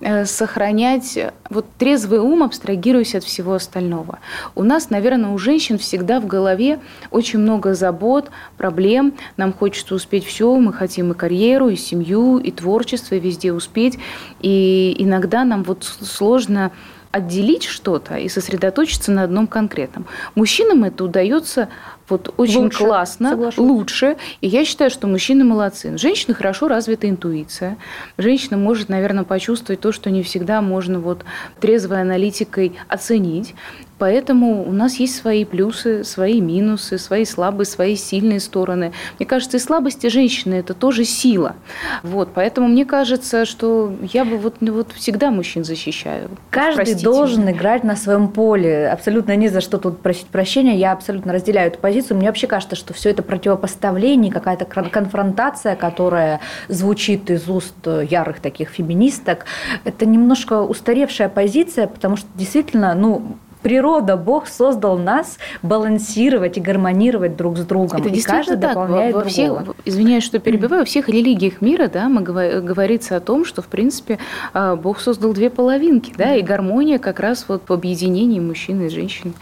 [0.00, 1.18] Э, сохранять
[1.50, 4.20] вот трезвый ум, абстрагируясь от всего остального.
[4.54, 6.78] У нас, наверное, у женщин всегда в голове
[7.10, 9.14] очень много забот, проблем.
[9.36, 13.98] Нам хочется успеть все, мы хотим и карьеру, и семью, и творчество, и везде успеть.
[14.40, 16.70] И иногда нам вот сложно
[17.10, 20.06] отделить что-то и сосредоточиться на одном конкретном.
[20.34, 21.68] Мужчинам это удается
[22.08, 23.58] вот очень лучше, классно, соглашусь.
[23.58, 24.16] лучше.
[24.40, 25.92] И я считаю, что мужчины молодцы.
[25.92, 27.76] У женщины хорошо развита интуиция.
[28.16, 31.24] Женщина может, наверное, почувствовать то, что не всегда можно вот
[31.60, 33.54] трезвой аналитикой оценить.
[33.98, 38.92] Поэтому у нас есть свои плюсы, свои минусы, свои слабые, свои сильные стороны.
[39.18, 41.56] Мне кажется, и слабости женщины– это тоже сила.
[42.02, 46.30] Вот, поэтому мне кажется, что я бы вот, ну, вот всегда мужчин защищаю.
[46.50, 47.04] Каждый Простите.
[47.04, 48.88] должен играть на своем поле.
[48.88, 50.76] Абсолютно не за что тут просить прощения.
[50.76, 52.18] Я абсолютно разделяю эту позицию.
[52.18, 58.68] Мне вообще кажется, что все это противопоставление, какая-то конфронтация, которая звучит из уст ярых таких
[58.68, 59.46] феминисток,
[59.84, 63.36] это немножко устаревшая позиция, потому что действительно, ну,
[63.68, 68.00] природа, Бог создал нас балансировать и гармонировать друг с другом.
[68.00, 68.70] Это и каждый так.
[68.70, 70.82] дополняет во, во всех, Извиняюсь, что перебиваю.
[70.82, 74.18] Во всех религиях мира да, мы говорится о том, что, в принципе,
[74.54, 78.88] а, Бог создал две половинки, да, и гармония как раз вот в объединении мужчины и
[78.88, 79.34] женщины.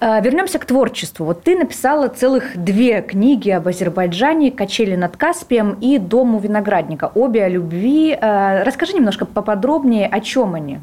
[0.00, 1.26] А, вернемся к творчеству.
[1.26, 7.12] Вот ты написала целых две книги об Азербайджане «Качели над Каспием» и «Дом у виноградника».
[7.14, 8.16] Обе о любви.
[8.20, 10.80] А, расскажи немножко поподробнее, о чем они.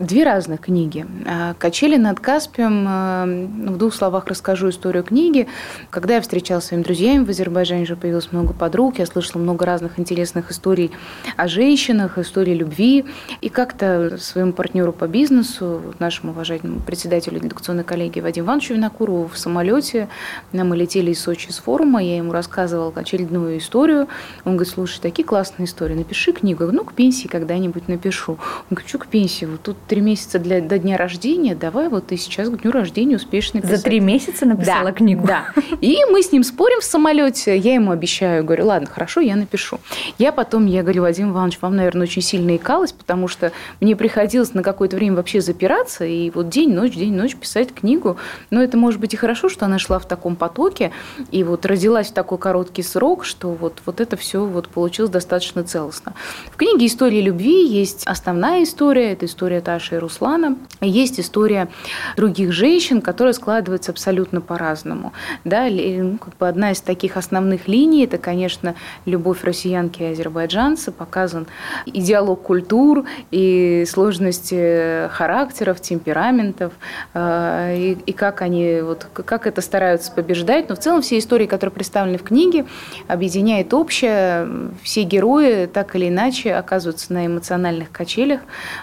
[0.00, 1.04] Две разных книги.
[1.26, 2.86] А, «Качели над Каспием».
[2.88, 5.46] А, ну, в двух словах расскажу историю книги.
[5.90, 9.66] Когда я встречалась с своими друзьями в Азербайджане, уже появилось много подруг, я слышала много
[9.66, 10.90] разных интересных историй
[11.36, 13.04] о женщинах, истории любви.
[13.42, 19.36] И как-то своему партнеру по бизнесу, нашему уважаемому председателю редакционной коллегии Вадиму Ивановичу Винокурову в
[19.36, 20.08] самолете,
[20.52, 24.08] мы летели из Сочи с форума, я ему рассказывала очередную историю.
[24.46, 26.64] Он говорит, слушай, такие классные истории, напиши книгу.
[26.72, 28.32] Ну, к пенсии когда-нибудь напишу.
[28.32, 28.38] Он
[28.70, 29.44] говорит, что к пенсии?
[29.44, 33.16] Вот тут три месяца для, до дня рождения, давай вот ты сейчас к дню рождения
[33.16, 33.78] успеешь написать.
[33.78, 35.26] За три месяца написала да, книгу?
[35.26, 35.46] Да.
[35.80, 39.80] И мы с ним спорим в самолете, я ему обещаю, говорю, ладно, хорошо, я напишу.
[40.16, 43.50] Я потом, я говорю, Вадим Иванович, вам, наверное, очень сильно икалось, потому что
[43.80, 48.16] мне приходилось на какое-то время вообще запираться, и вот день-ночь, день-ночь писать книгу.
[48.50, 50.92] Но это, может быть, и хорошо, что она шла в таком потоке,
[51.32, 55.64] и вот родилась в такой короткий срок, что вот, вот это все вот получилось достаточно
[55.64, 56.14] целостно.
[56.52, 60.56] В книге «История любви» есть основная история, это история Таши и Руслана.
[60.82, 61.68] Есть история
[62.16, 65.14] других женщин, которая складывается абсолютно по-разному.
[65.44, 68.74] Да, ну, как бы одна из таких основных линий– это, конечно,
[69.06, 71.46] любовь россиянки и азербайджанца, показан
[71.86, 76.74] и диалог культур, и сложности характеров, темпераментов,
[77.14, 80.68] э, и, и как они, вот, как это стараются побеждать.
[80.68, 82.66] Но в целом все истории, которые представлены в книге,
[83.08, 84.46] объединяет общее.
[84.82, 88.40] Все герои так или иначе оказываются на эмоциональных качелях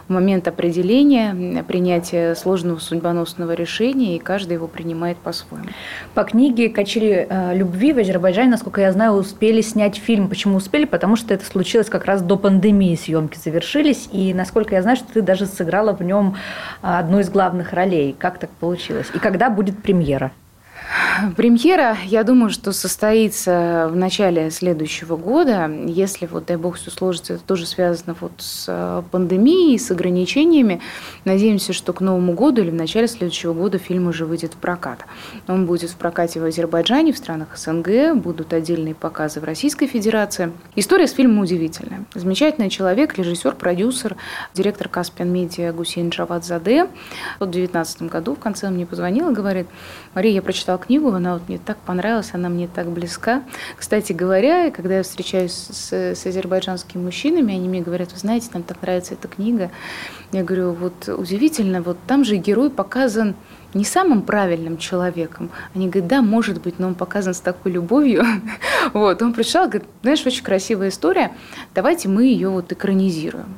[0.07, 0.86] в момент определения,
[1.67, 5.67] принятие сложного судьбоносного решения, и каждый его принимает по-своему.
[6.13, 10.27] По книге «Качели э, любви» в Азербайджане, насколько я знаю, успели снять фильм.
[10.27, 10.85] Почему успели?
[10.85, 15.13] Потому что это случилось как раз до пандемии, съемки завершились, и, насколько я знаю, что
[15.13, 16.35] ты даже сыграла в нем
[16.81, 18.15] одну из главных ролей.
[18.17, 19.07] Как так получилось?
[19.13, 20.31] И когда будет премьера?
[21.35, 25.69] Премьера, я думаю, что состоится в начале следующего года.
[25.85, 30.79] Если, вот, дай бог, все сложится, это тоже связано вот с э, пандемией, с ограничениями.
[31.25, 34.99] Надеемся, что к Новому году или в начале следующего года фильм уже выйдет в прокат.
[35.47, 40.51] Он будет в прокате в Азербайджане, в странах СНГ, будут отдельные показы в Российской Федерации.
[40.75, 42.05] История с фильмом удивительная.
[42.13, 44.15] Замечательный человек, режиссер, продюсер,
[44.53, 46.85] директор Каспиан Медиа Гусейн Джавадзаде.
[47.39, 49.67] В 2019 году в конце он мне позвонил и говорит,
[50.13, 53.43] Мария, я прочитала книгу, она вот мне так понравилась, она мне так близка.
[53.77, 58.63] Кстати говоря, когда я встречаюсь с, с азербайджанскими мужчинами, они мне говорят, вы знаете, нам
[58.63, 59.71] так нравится эта книга.
[60.31, 63.35] Я говорю, вот удивительно, вот там же герой показан
[63.73, 65.49] не самым правильным человеком.
[65.75, 68.23] Они говорят, да, может быть, но он показан с такой любовью.
[68.93, 71.31] Вот, он пришел, говорит, знаешь, очень красивая история,
[71.75, 73.57] давайте мы ее вот экранизируем.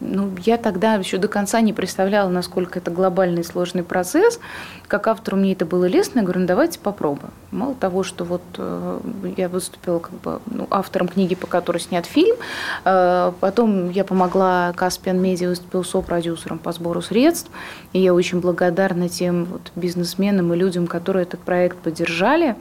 [0.00, 4.40] Ну, я тогда еще до конца не представляла, насколько это глобальный сложный процесс.
[4.88, 7.32] Как автору мне это было лестно, я говорю, ну давайте попробуем.
[7.50, 9.00] Мало того, что вот э,
[9.36, 12.36] я выступила как бы ну, автором книги, по которой снят фильм,
[12.84, 17.50] э, потом я помогла Каспиан Медиа, выступил сопродюсером по сбору средств,
[17.92, 22.56] и я очень благодарна тем вот бизнесменам и людям, которые этот проект поддержали.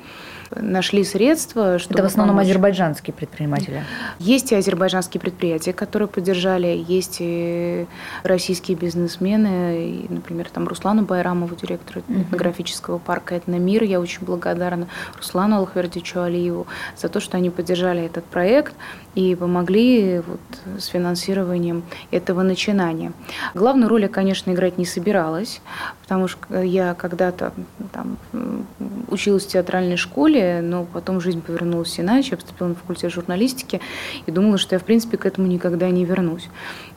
[0.56, 2.50] Нашли средства, чтобы Это в основном помочь.
[2.50, 3.84] азербайджанские предприниматели.
[4.20, 7.86] Есть и азербайджанские предприятия, которые поддержали, есть и
[8.24, 15.58] российские бизнесмены, и, например, там Руслану Байрамову, директору этнографического парка «Этномир», я очень благодарна Руслану
[15.58, 18.74] Алхвердичу Алиеву за то, что они поддержали этот проект
[19.16, 20.40] и помогли вот
[20.80, 23.12] с финансированием этого начинания.
[23.54, 25.62] Главную роль я, конечно, играть не собиралась,
[26.02, 27.54] потому что я когда-то
[27.92, 28.18] там,
[29.10, 33.82] училась в театральной школе, но потом жизнь повернулась иначе, я поступила на факультет журналистики
[34.26, 36.48] и думала, что я, в принципе, к этому никогда не вернусь.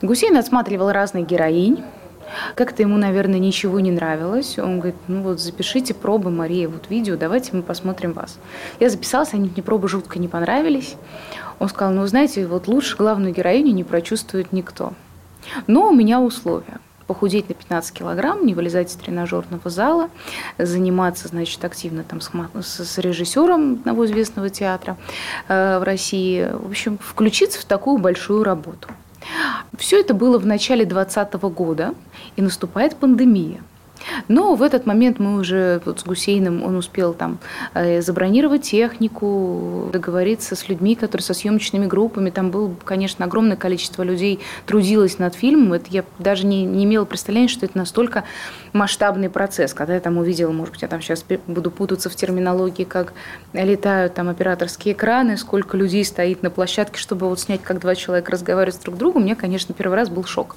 [0.01, 1.83] Гусейн отсматривал разных героинь,
[2.55, 4.57] как-то ему, наверное, ничего не нравилось.
[4.57, 8.39] Он говорит, ну вот запишите пробы, Мария, вот видео, давайте мы посмотрим вас.
[8.79, 10.95] Я записалась, они мне пробы жутко не понравились.
[11.63, 14.91] Он сказал, ну, знаете, вот лучше главную героиню не прочувствует никто.
[15.65, 20.09] Но у меня условия похудеть на 15 килограмм, не вылезать из тренажерного зала,
[20.57, 22.29] заниматься, значит, активно там с,
[22.63, 24.97] с режиссером одного известного театра
[25.47, 26.49] э, в России.
[26.51, 28.89] В общем, включиться в такую большую работу.
[29.77, 31.93] Все это было в начале 2020 года,
[32.35, 33.61] и наступает пандемия–
[34.27, 37.39] но в этот момент мы уже вот с Гусейном, он успел там
[37.73, 42.29] э, забронировать технику, договориться с людьми, которые со съемочными группами.
[42.29, 45.73] Там было, конечно, огромное количество людей трудилось над фильмом.
[45.73, 48.23] Это я даже не, не имела представления, что это настолько
[48.73, 49.73] масштабный процесс.
[49.73, 53.13] Когда я там увидела, может быть, я там сейчас буду путаться в терминологии, как
[53.53, 58.31] летают там операторские экраны, сколько людей стоит на площадке, чтобы вот снять, как два человека
[58.31, 60.55] разговаривают друг с другом, мне, конечно, первый раз был шок.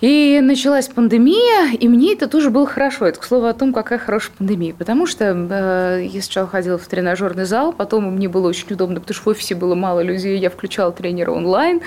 [0.00, 3.06] И началась пандемия, и мне это тоже было хорошо.
[3.06, 4.72] Это, к слову, о том, какая хорошая пандемия.
[4.72, 9.14] Потому что э, я сначала ходила в тренажерный зал, потом мне было очень удобно, потому
[9.14, 11.80] что в офисе было мало людей, я включала тренера онлайн,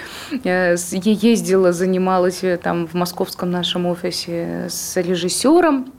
[0.44, 5.92] э, ездила, занималась э, там в московском нашем офисе с режиссером,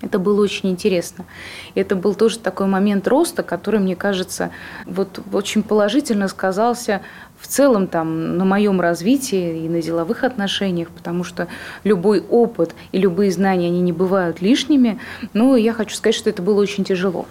[0.00, 1.26] это было очень интересно.
[1.74, 4.50] Это был тоже такой момент роста, который, мне кажется,
[4.86, 7.02] вот очень положительно сказался
[7.38, 11.48] в целом там на моем развитии и на деловых отношениях, потому что
[11.84, 14.98] любой опыт и любые знания, они не бывают лишними.
[15.34, 17.26] Но я хочу сказать, что это было очень тяжело.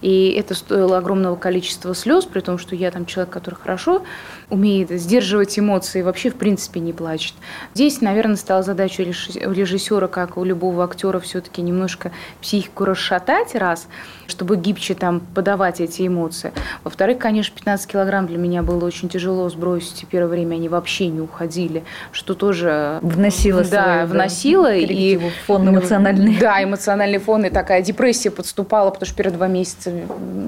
[0.00, 4.02] И это стоило огромного количества слез, при том, что я там человек, который хорошо
[4.50, 7.34] умеет сдерживать эмоции, вообще в принципе не плачет.
[7.74, 13.88] Здесь, наверное, стала задача режиссера, как у любого актера, все-таки немножко психику расшатать, раз,
[14.26, 16.52] чтобы гибче там подавать эти эмоции.
[16.82, 21.08] Во-вторых, конечно, 15 килограмм для меня было очень тяжело сбросить, и первое время они вообще
[21.08, 22.98] не уходили, что тоже...
[23.02, 24.68] Вносило Да, свою, вносила.
[24.68, 26.36] Да, и фон эмоциональный.
[26.38, 29.92] Да, эмоциональный фон, и такая депрессия подступала, потому что первые два месяца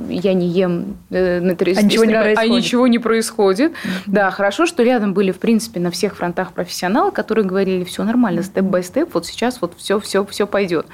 [0.09, 2.53] я не ем э, на 30 а ничего не а происходит.
[2.53, 3.73] А ничего не происходит.
[4.07, 8.43] Да, хорошо, что рядом были, в принципе, на всех фронтах профессионалы, которые говорили, все нормально,
[8.43, 10.87] степ-бай-степ, вот сейчас вот все, все, все пойдет.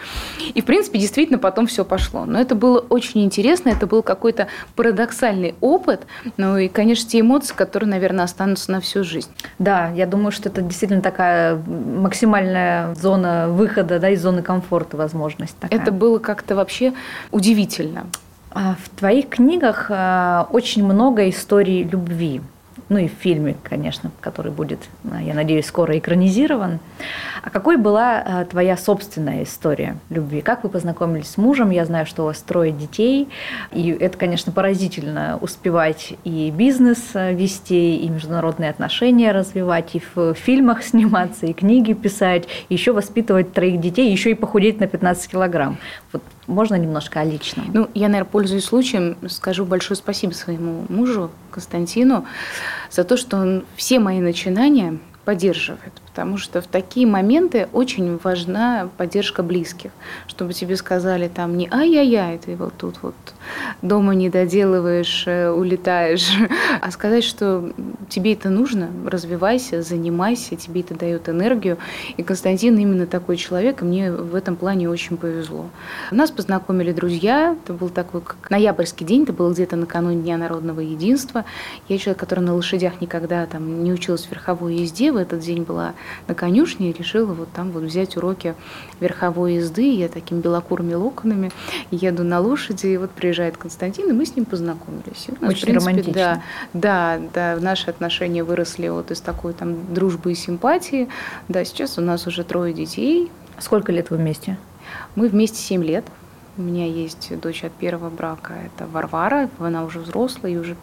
[0.55, 2.25] И, в принципе, действительно потом все пошло.
[2.25, 6.03] Но это было очень интересно, это был какой-то парадоксальный опыт,
[6.37, 9.31] ну и, конечно, те эмоции, которые, наверное, останутся на всю жизнь.
[9.59, 15.57] Да, я думаю, что это действительно такая максимальная зона выхода да, из зоны комфорта, возможность.
[15.59, 15.79] Такая.
[15.79, 16.93] Это было как-то вообще
[17.31, 18.07] удивительно.
[18.55, 22.43] А в твоих книгах а, очень много историй любви
[22.93, 26.79] ну и в фильме, конечно, который будет, э, я надеюсь, скоро экранизирован.
[27.43, 30.43] А какой была э, твоя собственная история любви?
[30.43, 31.71] Как вы познакомились с мужем?
[31.71, 33.29] Я знаю, что у вас трое детей,
[33.73, 40.35] и это, конечно, поразительно успевать и бизнес э, вести, и международные отношения развивать, и в
[40.35, 45.79] фильмах сниматься, и книги писать, еще воспитывать троих детей, еще и похудеть на 15 килограмм.
[46.13, 47.71] Вот можно немножко о личном?
[47.73, 52.25] Ну, я, наверное, пользуясь случаем, скажу большое спасибо своему мужу Константину
[52.91, 58.89] за то, что он все мои начинания поддерживает, потому что в такие моменты очень важна
[58.97, 59.93] поддержка близких,
[60.27, 63.15] чтобы тебе сказали там не ай-яй-яй, ты вот тут вот
[63.83, 66.31] дома не доделываешь, э, улетаешь,
[66.81, 67.73] а сказать, что
[68.09, 71.79] тебе это нужно, развивайся, занимайся, тебе это дает энергию.
[72.17, 75.67] И Константин именно такой человек, и мне в этом плане очень повезло.
[76.11, 80.81] Нас познакомили друзья, это был такой как ноябрьский день, это было где-то накануне Дня народного
[80.81, 81.45] единства.
[81.89, 85.95] Я человек, который на лошадях никогда там не училась верховой езде, в этот день была
[86.29, 88.55] на конюшне и решила вот там вот взять уроки
[89.01, 89.95] верховой езды.
[89.95, 91.51] Я такими белокурыми локонами
[91.91, 95.27] еду на лошади, и вот приезжает Константин, и мы с ним познакомились.
[95.29, 96.13] И у нас, Очень в принципе, романтично.
[96.13, 96.43] Да,
[96.75, 101.09] да, да, наши отношения выросли вот из такой там дружбы и симпатии.
[101.49, 103.31] Да, сейчас у нас уже трое детей.
[103.59, 104.59] Сколько лет вы вместе?
[105.15, 106.05] Мы вместе семь лет.
[106.59, 110.77] У меня есть дочь от первого брака, это Варвара, она уже взрослая, и уже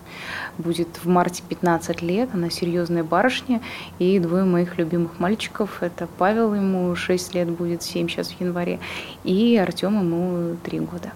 [0.58, 3.62] будет в марте 15 лет, она серьезная барышня,
[4.00, 8.80] и двое моих любимых мальчиков, это Павел, ему 6 лет будет, 7 сейчас в январе,
[9.24, 11.12] и Артем, ему 3 года.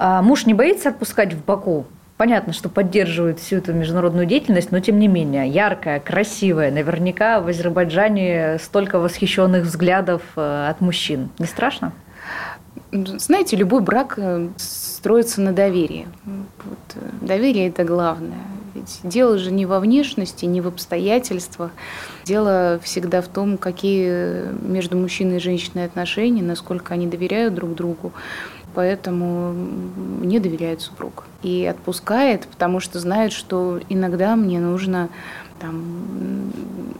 [0.00, 1.84] А муж не боится отпускать в Баку?
[2.16, 6.70] Понятно, что поддерживает всю эту международную деятельность, но тем не менее, яркая, красивая.
[6.70, 11.30] Наверняка в Азербайджане столько восхищенных взглядов э, от мужчин.
[11.40, 11.92] Не страшно?
[12.92, 16.06] Знаете, любой брак э, строится на доверии.
[16.24, 18.38] Вот, э, доверие– это главное.
[18.74, 21.72] Ведь дело же не во внешности, не в обстоятельствах.
[22.24, 28.12] Дело всегда в том, какие между мужчиной и женщиной отношения, насколько они доверяют друг другу.
[28.74, 29.52] Поэтому
[30.22, 31.24] не доверяет супруг.
[31.42, 35.08] И отпускает, потому что знает, что иногда мне нужно
[35.60, 36.52] там,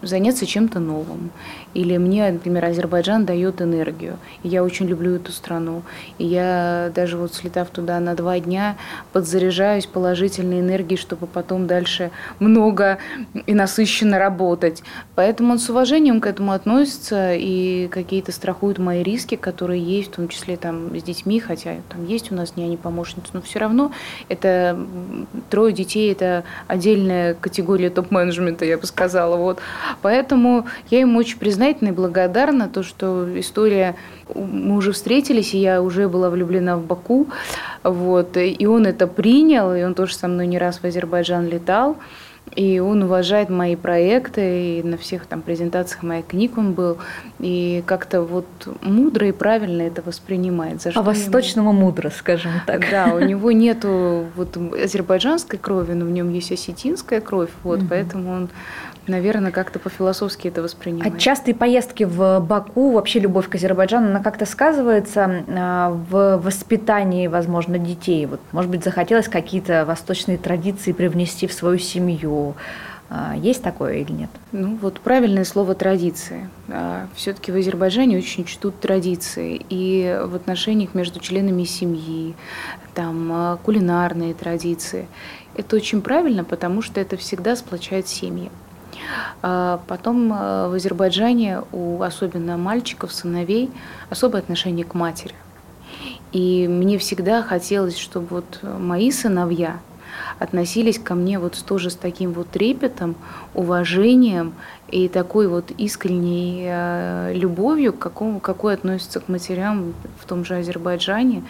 [0.02, 1.30] заняться чем-то новым.
[1.78, 4.18] Или мне, например, Азербайджан дает энергию.
[4.42, 5.82] И я очень люблю эту страну.
[6.18, 8.76] И я даже вот слетав туда на два дня,
[9.12, 12.98] подзаряжаюсь положительной энергией, чтобы потом дальше много
[13.46, 14.82] и насыщенно работать.
[15.14, 20.16] Поэтому он с уважением к этому относится и какие-то страхуют мои риски, которые есть, в
[20.16, 23.92] том числе там с детьми, хотя там есть у нас няни-помощницы, но все равно
[24.28, 24.78] это
[25.50, 29.36] трое детей, это отдельная категория топ-менеджмента менеджмента, я бы сказала.
[29.36, 29.58] Вот.
[30.02, 31.38] Поэтому я ему очень
[31.68, 33.94] признательна и благодарна, то, что история...
[34.34, 37.26] Мы уже встретились, и я уже была влюблена в Баку.
[37.82, 41.96] Вот, и он это принял, и он тоже со мной не раз в Азербайджан летал.
[42.56, 46.96] И он уважает мои проекты, и на всех там презентациях моих книг он был.
[47.40, 48.46] И как-то вот
[48.82, 50.82] мудро и правильно это воспринимает.
[50.82, 51.80] За По-восточному ему...
[51.80, 52.90] мудро, скажем так.
[52.90, 57.88] Да, у него нету вот азербайджанской крови, но в нем есть осетинская кровь, вот, угу.
[57.90, 58.48] поэтому он
[59.08, 61.14] наверное, как-то по-философски это воспринимает.
[61.14, 67.26] А частые поездки в Баку, вообще любовь к Азербайджану, она как-то сказывается а, в воспитании,
[67.26, 68.26] возможно, детей?
[68.26, 72.54] Вот, может быть, захотелось какие-то восточные традиции привнести в свою семью?
[73.10, 74.30] А, есть такое или нет?
[74.52, 76.48] Ну вот правильное слово традиции.
[76.68, 82.34] А, Все-таки в Азербайджане очень чтут традиции и в отношениях между членами семьи,
[82.94, 85.08] там кулинарные традиции.
[85.54, 88.50] Это очень правильно, потому что это всегда сплочает семьи.
[89.42, 93.70] А потом э, в Азербайджане у особенно мальчиков, сыновей
[94.10, 95.34] особое отношение к матери.
[96.32, 99.78] И мне всегда хотелось, чтобы вот мои сыновья
[100.38, 103.16] относились ко мне вот тоже с таким вот трепетом,
[103.54, 104.54] уважением
[104.88, 110.56] и такой вот искренней э, любовью, к какому, какой относятся к матерям в том же
[110.56, 111.42] Азербайджане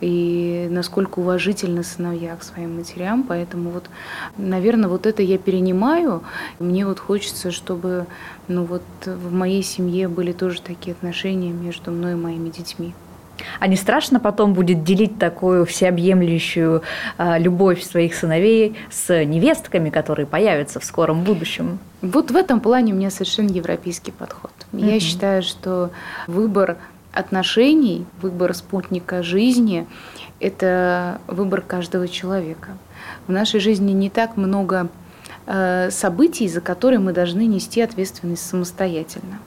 [0.00, 3.22] и насколько уважительно сыновья к своим матерям.
[3.22, 3.90] Поэтому вот,
[4.36, 6.22] наверное, вот это я перенимаю.
[6.58, 8.06] Мне вот хочется, чтобы
[8.48, 12.94] ну вот в моей семье были тоже такие отношения между мной и моими детьми.
[13.58, 16.82] А не страшно потом будет делить такую всеобъемлющую
[17.16, 21.78] а, любовь своих сыновей с невестками, которые появятся в скором будущем?
[22.02, 24.52] Вот в этом плане у меня совершенно европейский подход.
[24.72, 24.92] Mm-hmm.
[24.92, 25.90] Я считаю, что
[26.26, 26.76] выбор
[27.12, 29.86] отношений, выбор спутника жизни–
[30.40, 32.70] это выбор каждого человека.
[33.26, 34.88] В нашей жизни не так много
[35.46, 39.38] э, событий, за которые мы должны нести ответственность самостоятельно.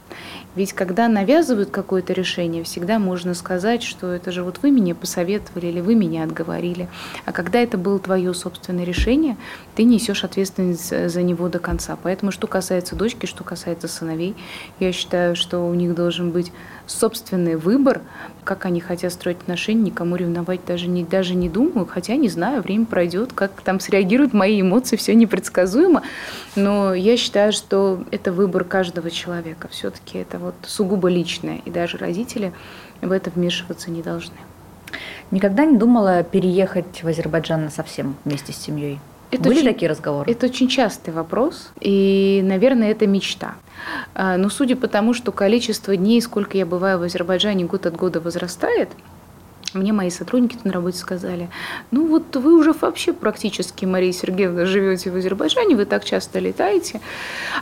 [0.56, 5.66] Ведь когда навязывают какое-то решение, всегда можно сказать, что это же вот вы меня посоветовали
[5.68, 6.90] или вы меня отговорили.
[7.26, 9.36] А когда это было твое собственное решение,
[9.76, 11.98] ты несешь ответственность за него до конца.
[12.04, 14.36] Поэтому что касается дочки, что касается сыновей,
[14.80, 16.52] я считаю, что у них должен быть
[16.94, 18.02] собственный выбор,
[18.44, 22.62] как они хотят строить отношения, никому ревновать даже не, даже не думаю, хотя не знаю,
[22.62, 26.04] время пройдет, как там среагируют мои эмоции, все непредсказуемо.
[26.56, 29.68] Но я считаю, что это выбор каждого человека.
[29.70, 32.54] Все-таки это вот сугубо личное, и даже родители
[33.02, 34.36] в это вмешиваться не должны.
[35.32, 39.00] Никогда не думала переехать в Азербайджан совсем вместе с семьей?
[39.34, 40.32] Это Были очень, такие разговоры?
[40.32, 43.56] Это очень частый вопрос, и, наверное, это мечта.
[44.14, 47.96] А, но судя по тому, что количество дней, сколько я бываю в Азербайджане, год от
[47.96, 48.90] года возрастает,
[49.74, 51.50] мне мои сотрудники на работе сказали,
[51.90, 57.02] ну вот вы уже вообще практически, Мария Сергеевна, живете в Азербайджане, вы так часто летаете.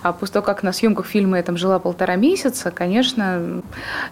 [0.01, 3.61] А после того, как на съемках фильма я там жила полтора месяца, конечно,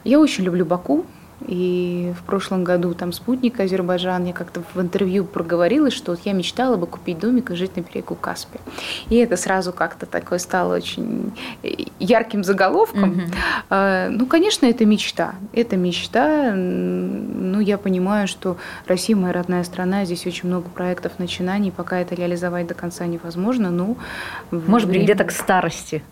[0.05, 1.05] я очень люблю Баку,
[1.47, 6.33] и в прошлом году там спутник Азербайджан, я как-то в интервью проговорилась, что вот я
[6.33, 8.61] мечтала бы купить домик и жить на берегу Каспия.
[9.09, 11.31] И это сразу как-то такое стало очень
[11.99, 13.21] ярким заголовком.
[13.69, 14.09] Mm-hmm.
[14.09, 15.35] Ну, конечно, это мечта.
[15.53, 16.53] Это мечта.
[16.53, 22.15] Ну, я понимаю, что Россия моя родная страна, здесь очень много проектов, начинаний, пока это
[22.15, 23.69] реализовать до конца невозможно.
[23.69, 23.97] Ну,
[24.51, 25.05] Может время...
[25.05, 26.03] быть, где-то к старости.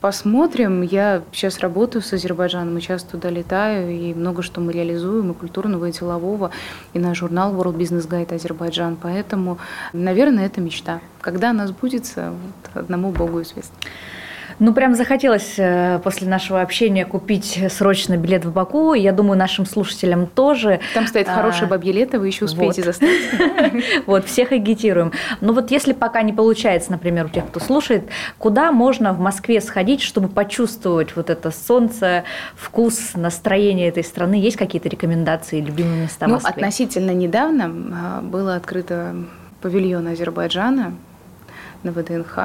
[0.00, 0.82] Посмотрим.
[0.82, 5.34] Я сейчас работаю с Азербайджаном, и часто туда летаю, и много что мы реализуем, и
[5.34, 6.50] культурного, и делового,
[6.92, 8.96] и наш журнал World Business Guide Азербайджан.
[9.00, 9.58] Поэтому,
[9.92, 11.00] наверное, это мечта.
[11.20, 13.76] Когда она сбудется, вот одному Богу известно.
[14.58, 18.94] Ну, прям захотелось э, после нашего общения купить срочно билет в Баку.
[18.94, 20.80] Я думаю, нашим слушателям тоже.
[20.94, 22.86] Там стоит а, хорошее бабье лето, вы еще успеете вот.
[22.86, 23.10] застать.
[24.06, 25.12] Вот, всех агитируем.
[25.40, 28.04] Но вот если пока не получается, например, у тех, кто слушает,
[28.38, 32.24] куда можно в Москве сходить, чтобы почувствовать вот это солнце,
[32.56, 34.34] вкус, настроение этой страны?
[34.34, 39.14] Есть какие-то рекомендации, любимые места Ну, относительно недавно а, было открыто
[39.60, 40.94] павильон Азербайджана
[41.82, 42.38] на ВДНХ.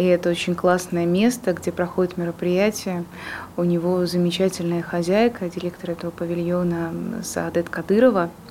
[0.00, 3.04] И это очень классное место, где проходит мероприятие.
[3.58, 6.90] У него замечательная хозяйка, директор этого павильона
[7.22, 8.30] Саадет Кадырова–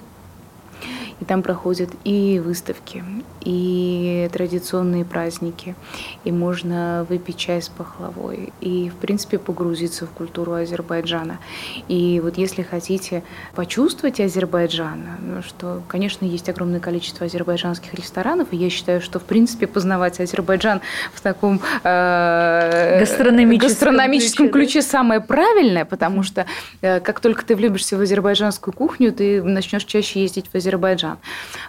[1.19, 3.03] и там проходят и выставки,
[3.41, 5.75] и традиционные праздники,
[6.23, 11.39] и можно выпить чай с пахлавой, и, в принципе, погрузиться в культуру Азербайджана.
[11.87, 13.23] И вот если хотите
[13.55, 19.23] почувствовать Азербайджан, ну, что, конечно, есть огромное количество азербайджанских ресторанов, и я считаю, что, в
[19.23, 20.81] принципе, познавать Азербайджан
[21.13, 24.87] в таком э, гастрономическом, гастрономическом ключе, ключе да?
[24.87, 26.45] самое правильное, потому что
[26.81, 31.17] э, как только ты влюбишься в азербайджанскую кухню, ты начнешь чаще ездить в Азербайджан горожан.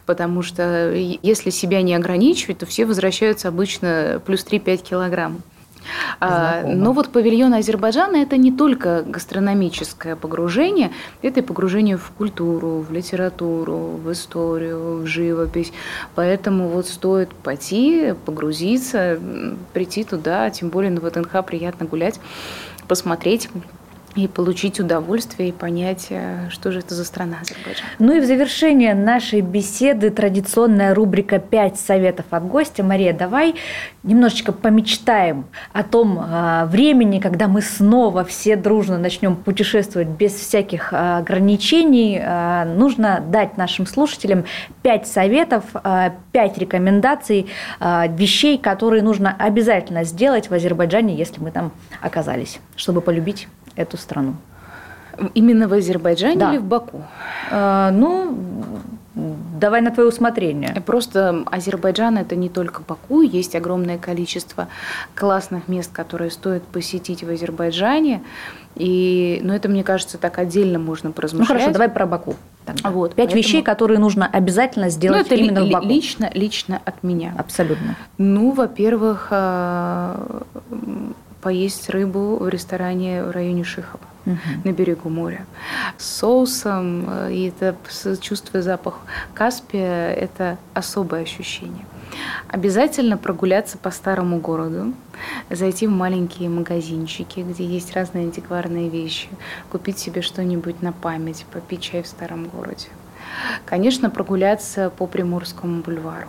[0.06, 5.42] Потому что если себя не ограничивать, то все возвращаются обычно плюс 3-5 килограмм.
[6.20, 12.84] А, но вот павильон Азербайджана– это не только гастрономическое погружение, это и погружение в культуру,
[12.86, 15.72] в литературу, в историю, в живопись.
[16.14, 19.18] Поэтому вот стоит пойти, погрузиться,
[19.72, 22.20] прийти туда, тем более на ВТНХ приятно гулять,
[22.86, 23.48] посмотреть
[24.16, 27.86] и получить удовольствие и понять, э, что же это за страна Азербайджан.
[27.98, 32.82] Ну и в завершение нашей беседы традиционная рубрика «Пять советов от гостя».
[32.82, 33.54] Мария, давай
[34.02, 40.92] немножечко помечтаем о том э, времени, когда мы снова все дружно начнем путешествовать без всяких
[40.92, 42.18] э, ограничений.
[42.20, 44.44] Э, нужно дать нашим слушателям
[44.82, 47.46] пять советов, э, пять рекомендаций,
[47.78, 53.46] э, вещей, которые нужно обязательно сделать в Азербайджане, если мы там оказались, чтобы полюбить
[53.80, 54.34] эту страну.
[55.34, 56.52] Именно в Азербайджане да.
[56.52, 57.02] или в Баку?
[57.50, 58.36] А, ну,
[59.14, 60.80] давай на твое усмотрение.
[60.86, 64.68] Просто Азербайджан это не только Баку, есть огромное количество
[65.14, 68.22] классных мест, которые стоит посетить в Азербайджане.
[68.76, 71.48] И, ну, это, мне кажется, так отдельно можно поразмышлять.
[71.48, 72.36] Ну, хорошо, давай про Баку.
[72.64, 72.90] Тогда.
[72.90, 73.38] Вот, Пять поэтому...
[73.42, 75.86] вещей, которые нужно обязательно сделать ну, это именно в Баку.
[75.86, 77.34] Лично, лично от меня.
[77.36, 77.96] Абсолютно.
[78.18, 80.44] Ну, во-первых, а,
[81.40, 84.38] поесть рыбу в ресторане в районе Шихова угу.
[84.64, 85.46] на берегу моря.
[85.98, 87.76] С соусом, э, и это
[88.20, 89.00] чувствуя запах
[89.34, 91.86] Каспия, это особое ощущение.
[92.48, 94.92] Обязательно прогуляться по старому городу,
[95.48, 99.28] зайти в маленькие магазинчики, где есть разные антикварные вещи,
[99.70, 102.88] купить себе что-нибудь на память, попить чай в старом городе.
[103.64, 106.28] Конечно, прогуляться по Приморскому бульвару.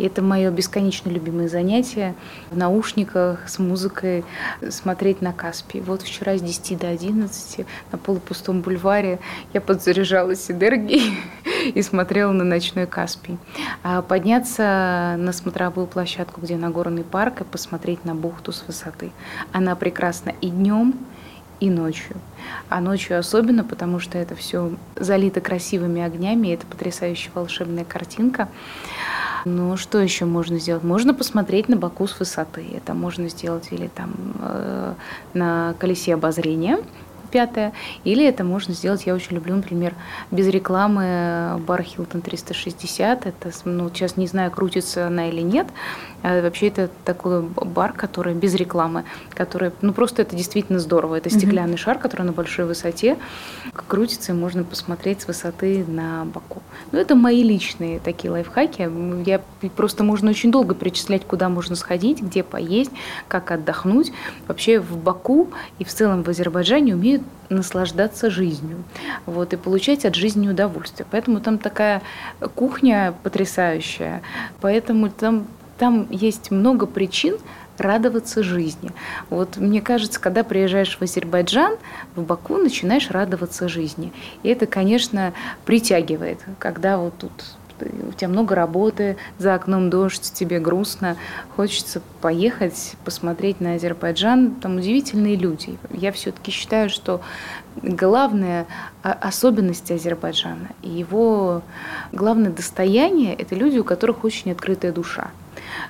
[0.00, 2.14] И это мое бесконечно любимое занятие
[2.50, 4.24] в наушниках с музыкой
[4.70, 5.82] смотреть на Каспий.
[5.82, 9.18] Вот вчера с 10 до 11 на полупустом бульваре
[9.52, 11.18] я подзаряжалась энергией
[11.74, 13.36] и смотрела на ночной Каспий.
[13.82, 19.12] А подняться на смотровую площадку, где Нагорный парк, и посмотреть на бухту с высоты.
[19.52, 20.94] Она прекрасна и днем,
[21.60, 22.16] и ночью.
[22.68, 28.48] А ночью особенно, потому что это все залито красивыми огнями, и это потрясающая волшебная картинка.
[29.44, 30.82] Ну, что еще можно сделать?
[30.82, 32.64] Можно посмотреть на Баку с высоты.
[32.74, 34.94] Это можно сделать или там э,
[35.32, 36.78] на колесе обозрения
[37.30, 37.72] пятое.
[38.04, 39.94] Или это можно сделать, я очень люблю, например,
[40.30, 43.26] без рекламы бар Hilton 360.
[43.26, 45.66] Это, ну, сейчас не знаю, крутится она или нет.
[46.22, 51.16] А вообще это такой бар, который без рекламы, который, ну, просто это действительно здорово.
[51.16, 51.78] Это стеклянный mm-hmm.
[51.78, 53.16] шар, который на большой высоте
[53.86, 56.62] крутится, и можно посмотреть с высоты на Баку.
[56.92, 58.88] Ну, это мои личные такие лайфхаки.
[59.26, 59.40] Я
[59.76, 62.92] просто можно очень долго перечислять, куда можно сходить, где поесть,
[63.28, 64.12] как отдохнуть.
[64.46, 68.84] Вообще в Баку и в целом в Азербайджане умеют наслаждаться жизнью,
[69.26, 71.06] вот, и получать от жизни удовольствие.
[71.10, 72.02] Поэтому там такая
[72.54, 74.22] кухня потрясающая,
[74.60, 75.46] поэтому там,
[75.78, 77.36] там есть много причин
[77.80, 78.90] радоваться жизни.
[79.30, 81.76] Вот мне кажется, когда приезжаешь в Азербайджан,
[82.14, 84.12] в Баку начинаешь радоваться жизни.
[84.42, 85.32] И это, конечно,
[85.64, 87.32] притягивает, когда вот тут
[87.82, 91.16] у тебя много работы, за окном дождь, тебе грустно,
[91.56, 95.78] хочется поехать, посмотреть на Азербайджан, там удивительные люди.
[95.90, 97.20] Я все-таки считаю, что
[97.82, 98.66] главная
[99.02, 101.62] особенность Азербайджана и его
[102.12, 105.30] главное достояние– это люди, у которых очень открытая душа,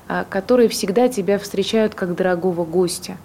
[0.09, 3.17] а, которые всегда тебя встречают как дорогого гостя.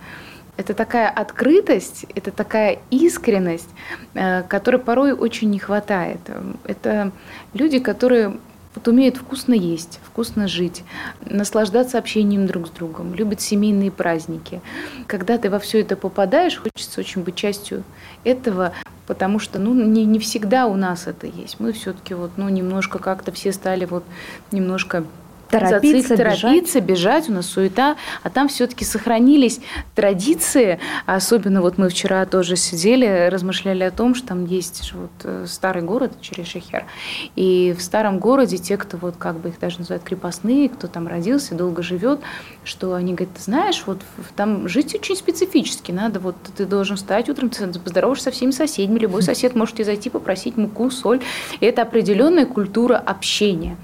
[0.57, 3.67] Это такая открытость, это такая искренность,
[4.13, 6.19] э, которой порой очень не хватает.
[6.63, 7.11] Это
[7.53, 8.37] люди, которые
[8.75, 10.83] вот умеют вкусно есть, вкусно жить,
[11.21, 14.61] наслаждаться общением друг с другом, любят семейные праздники.
[15.07, 17.83] Когда ты во все это попадаешь, хочется очень быть частью
[18.23, 18.73] этого,
[19.07, 21.59] потому что ну, не, не всегда у нас это есть.
[21.59, 24.03] Мы все-таки вот, ну, немножко как-то все стали вот
[24.51, 25.05] немножко
[25.59, 27.25] торопиться, торопиться, бежать.
[27.25, 29.59] бежать, у нас суета, а там все-таки сохранились
[29.93, 35.45] традиции, особенно вот мы вчера тоже сидели, размышляли о том, что там есть вот э,
[35.47, 36.85] старый город Черешехер,
[37.35, 41.07] и в старом городе те, кто вот как бы их даже называют крепостные, кто там
[41.07, 42.19] родился, долго живет,
[42.63, 43.99] что они говорят, ты знаешь, вот
[44.35, 48.99] там жить очень специфически, надо вот ты должен встать утром, ты поздороваешься со всеми соседями,
[48.99, 51.21] любой сосед может тебе зайти попросить муку, соль,
[51.59, 53.77] и это определенная культура общения.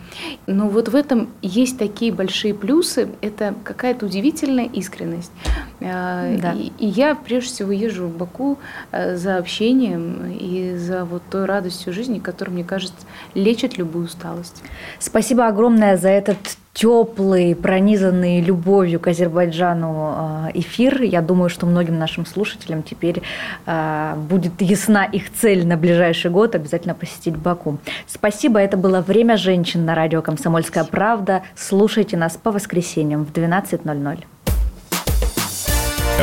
[0.47, 5.31] Но вот в этом есть такие большие плюсы, это какая-то удивительная искренность.
[5.79, 6.53] Э, да.
[6.53, 8.57] И, и я прежде всего езжу в Баку
[8.91, 14.61] э, за общением и за вот той радостью жизни, которая, мне кажется, лечит любую усталость.
[14.99, 16.37] Спасибо огромное за этот
[16.73, 21.01] теплый, пронизанный любовью к Азербайджану э, эфир.
[21.01, 23.21] Я думаю, что многим нашим слушателям теперь
[23.65, 27.77] будет ясна их цель на ближайший год обязательно посетить Баку.
[28.07, 28.59] Спасибо.
[28.59, 31.40] Это было «Время женщин» на радио «Комсомольская правда».
[31.55, 34.23] Слушайте нас по воскресеньям в 12.00.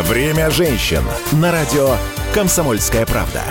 [0.02, 1.02] «Время женщин»
[1.32, 1.96] на радио
[2.34, 3.42] «Комсомольская правда».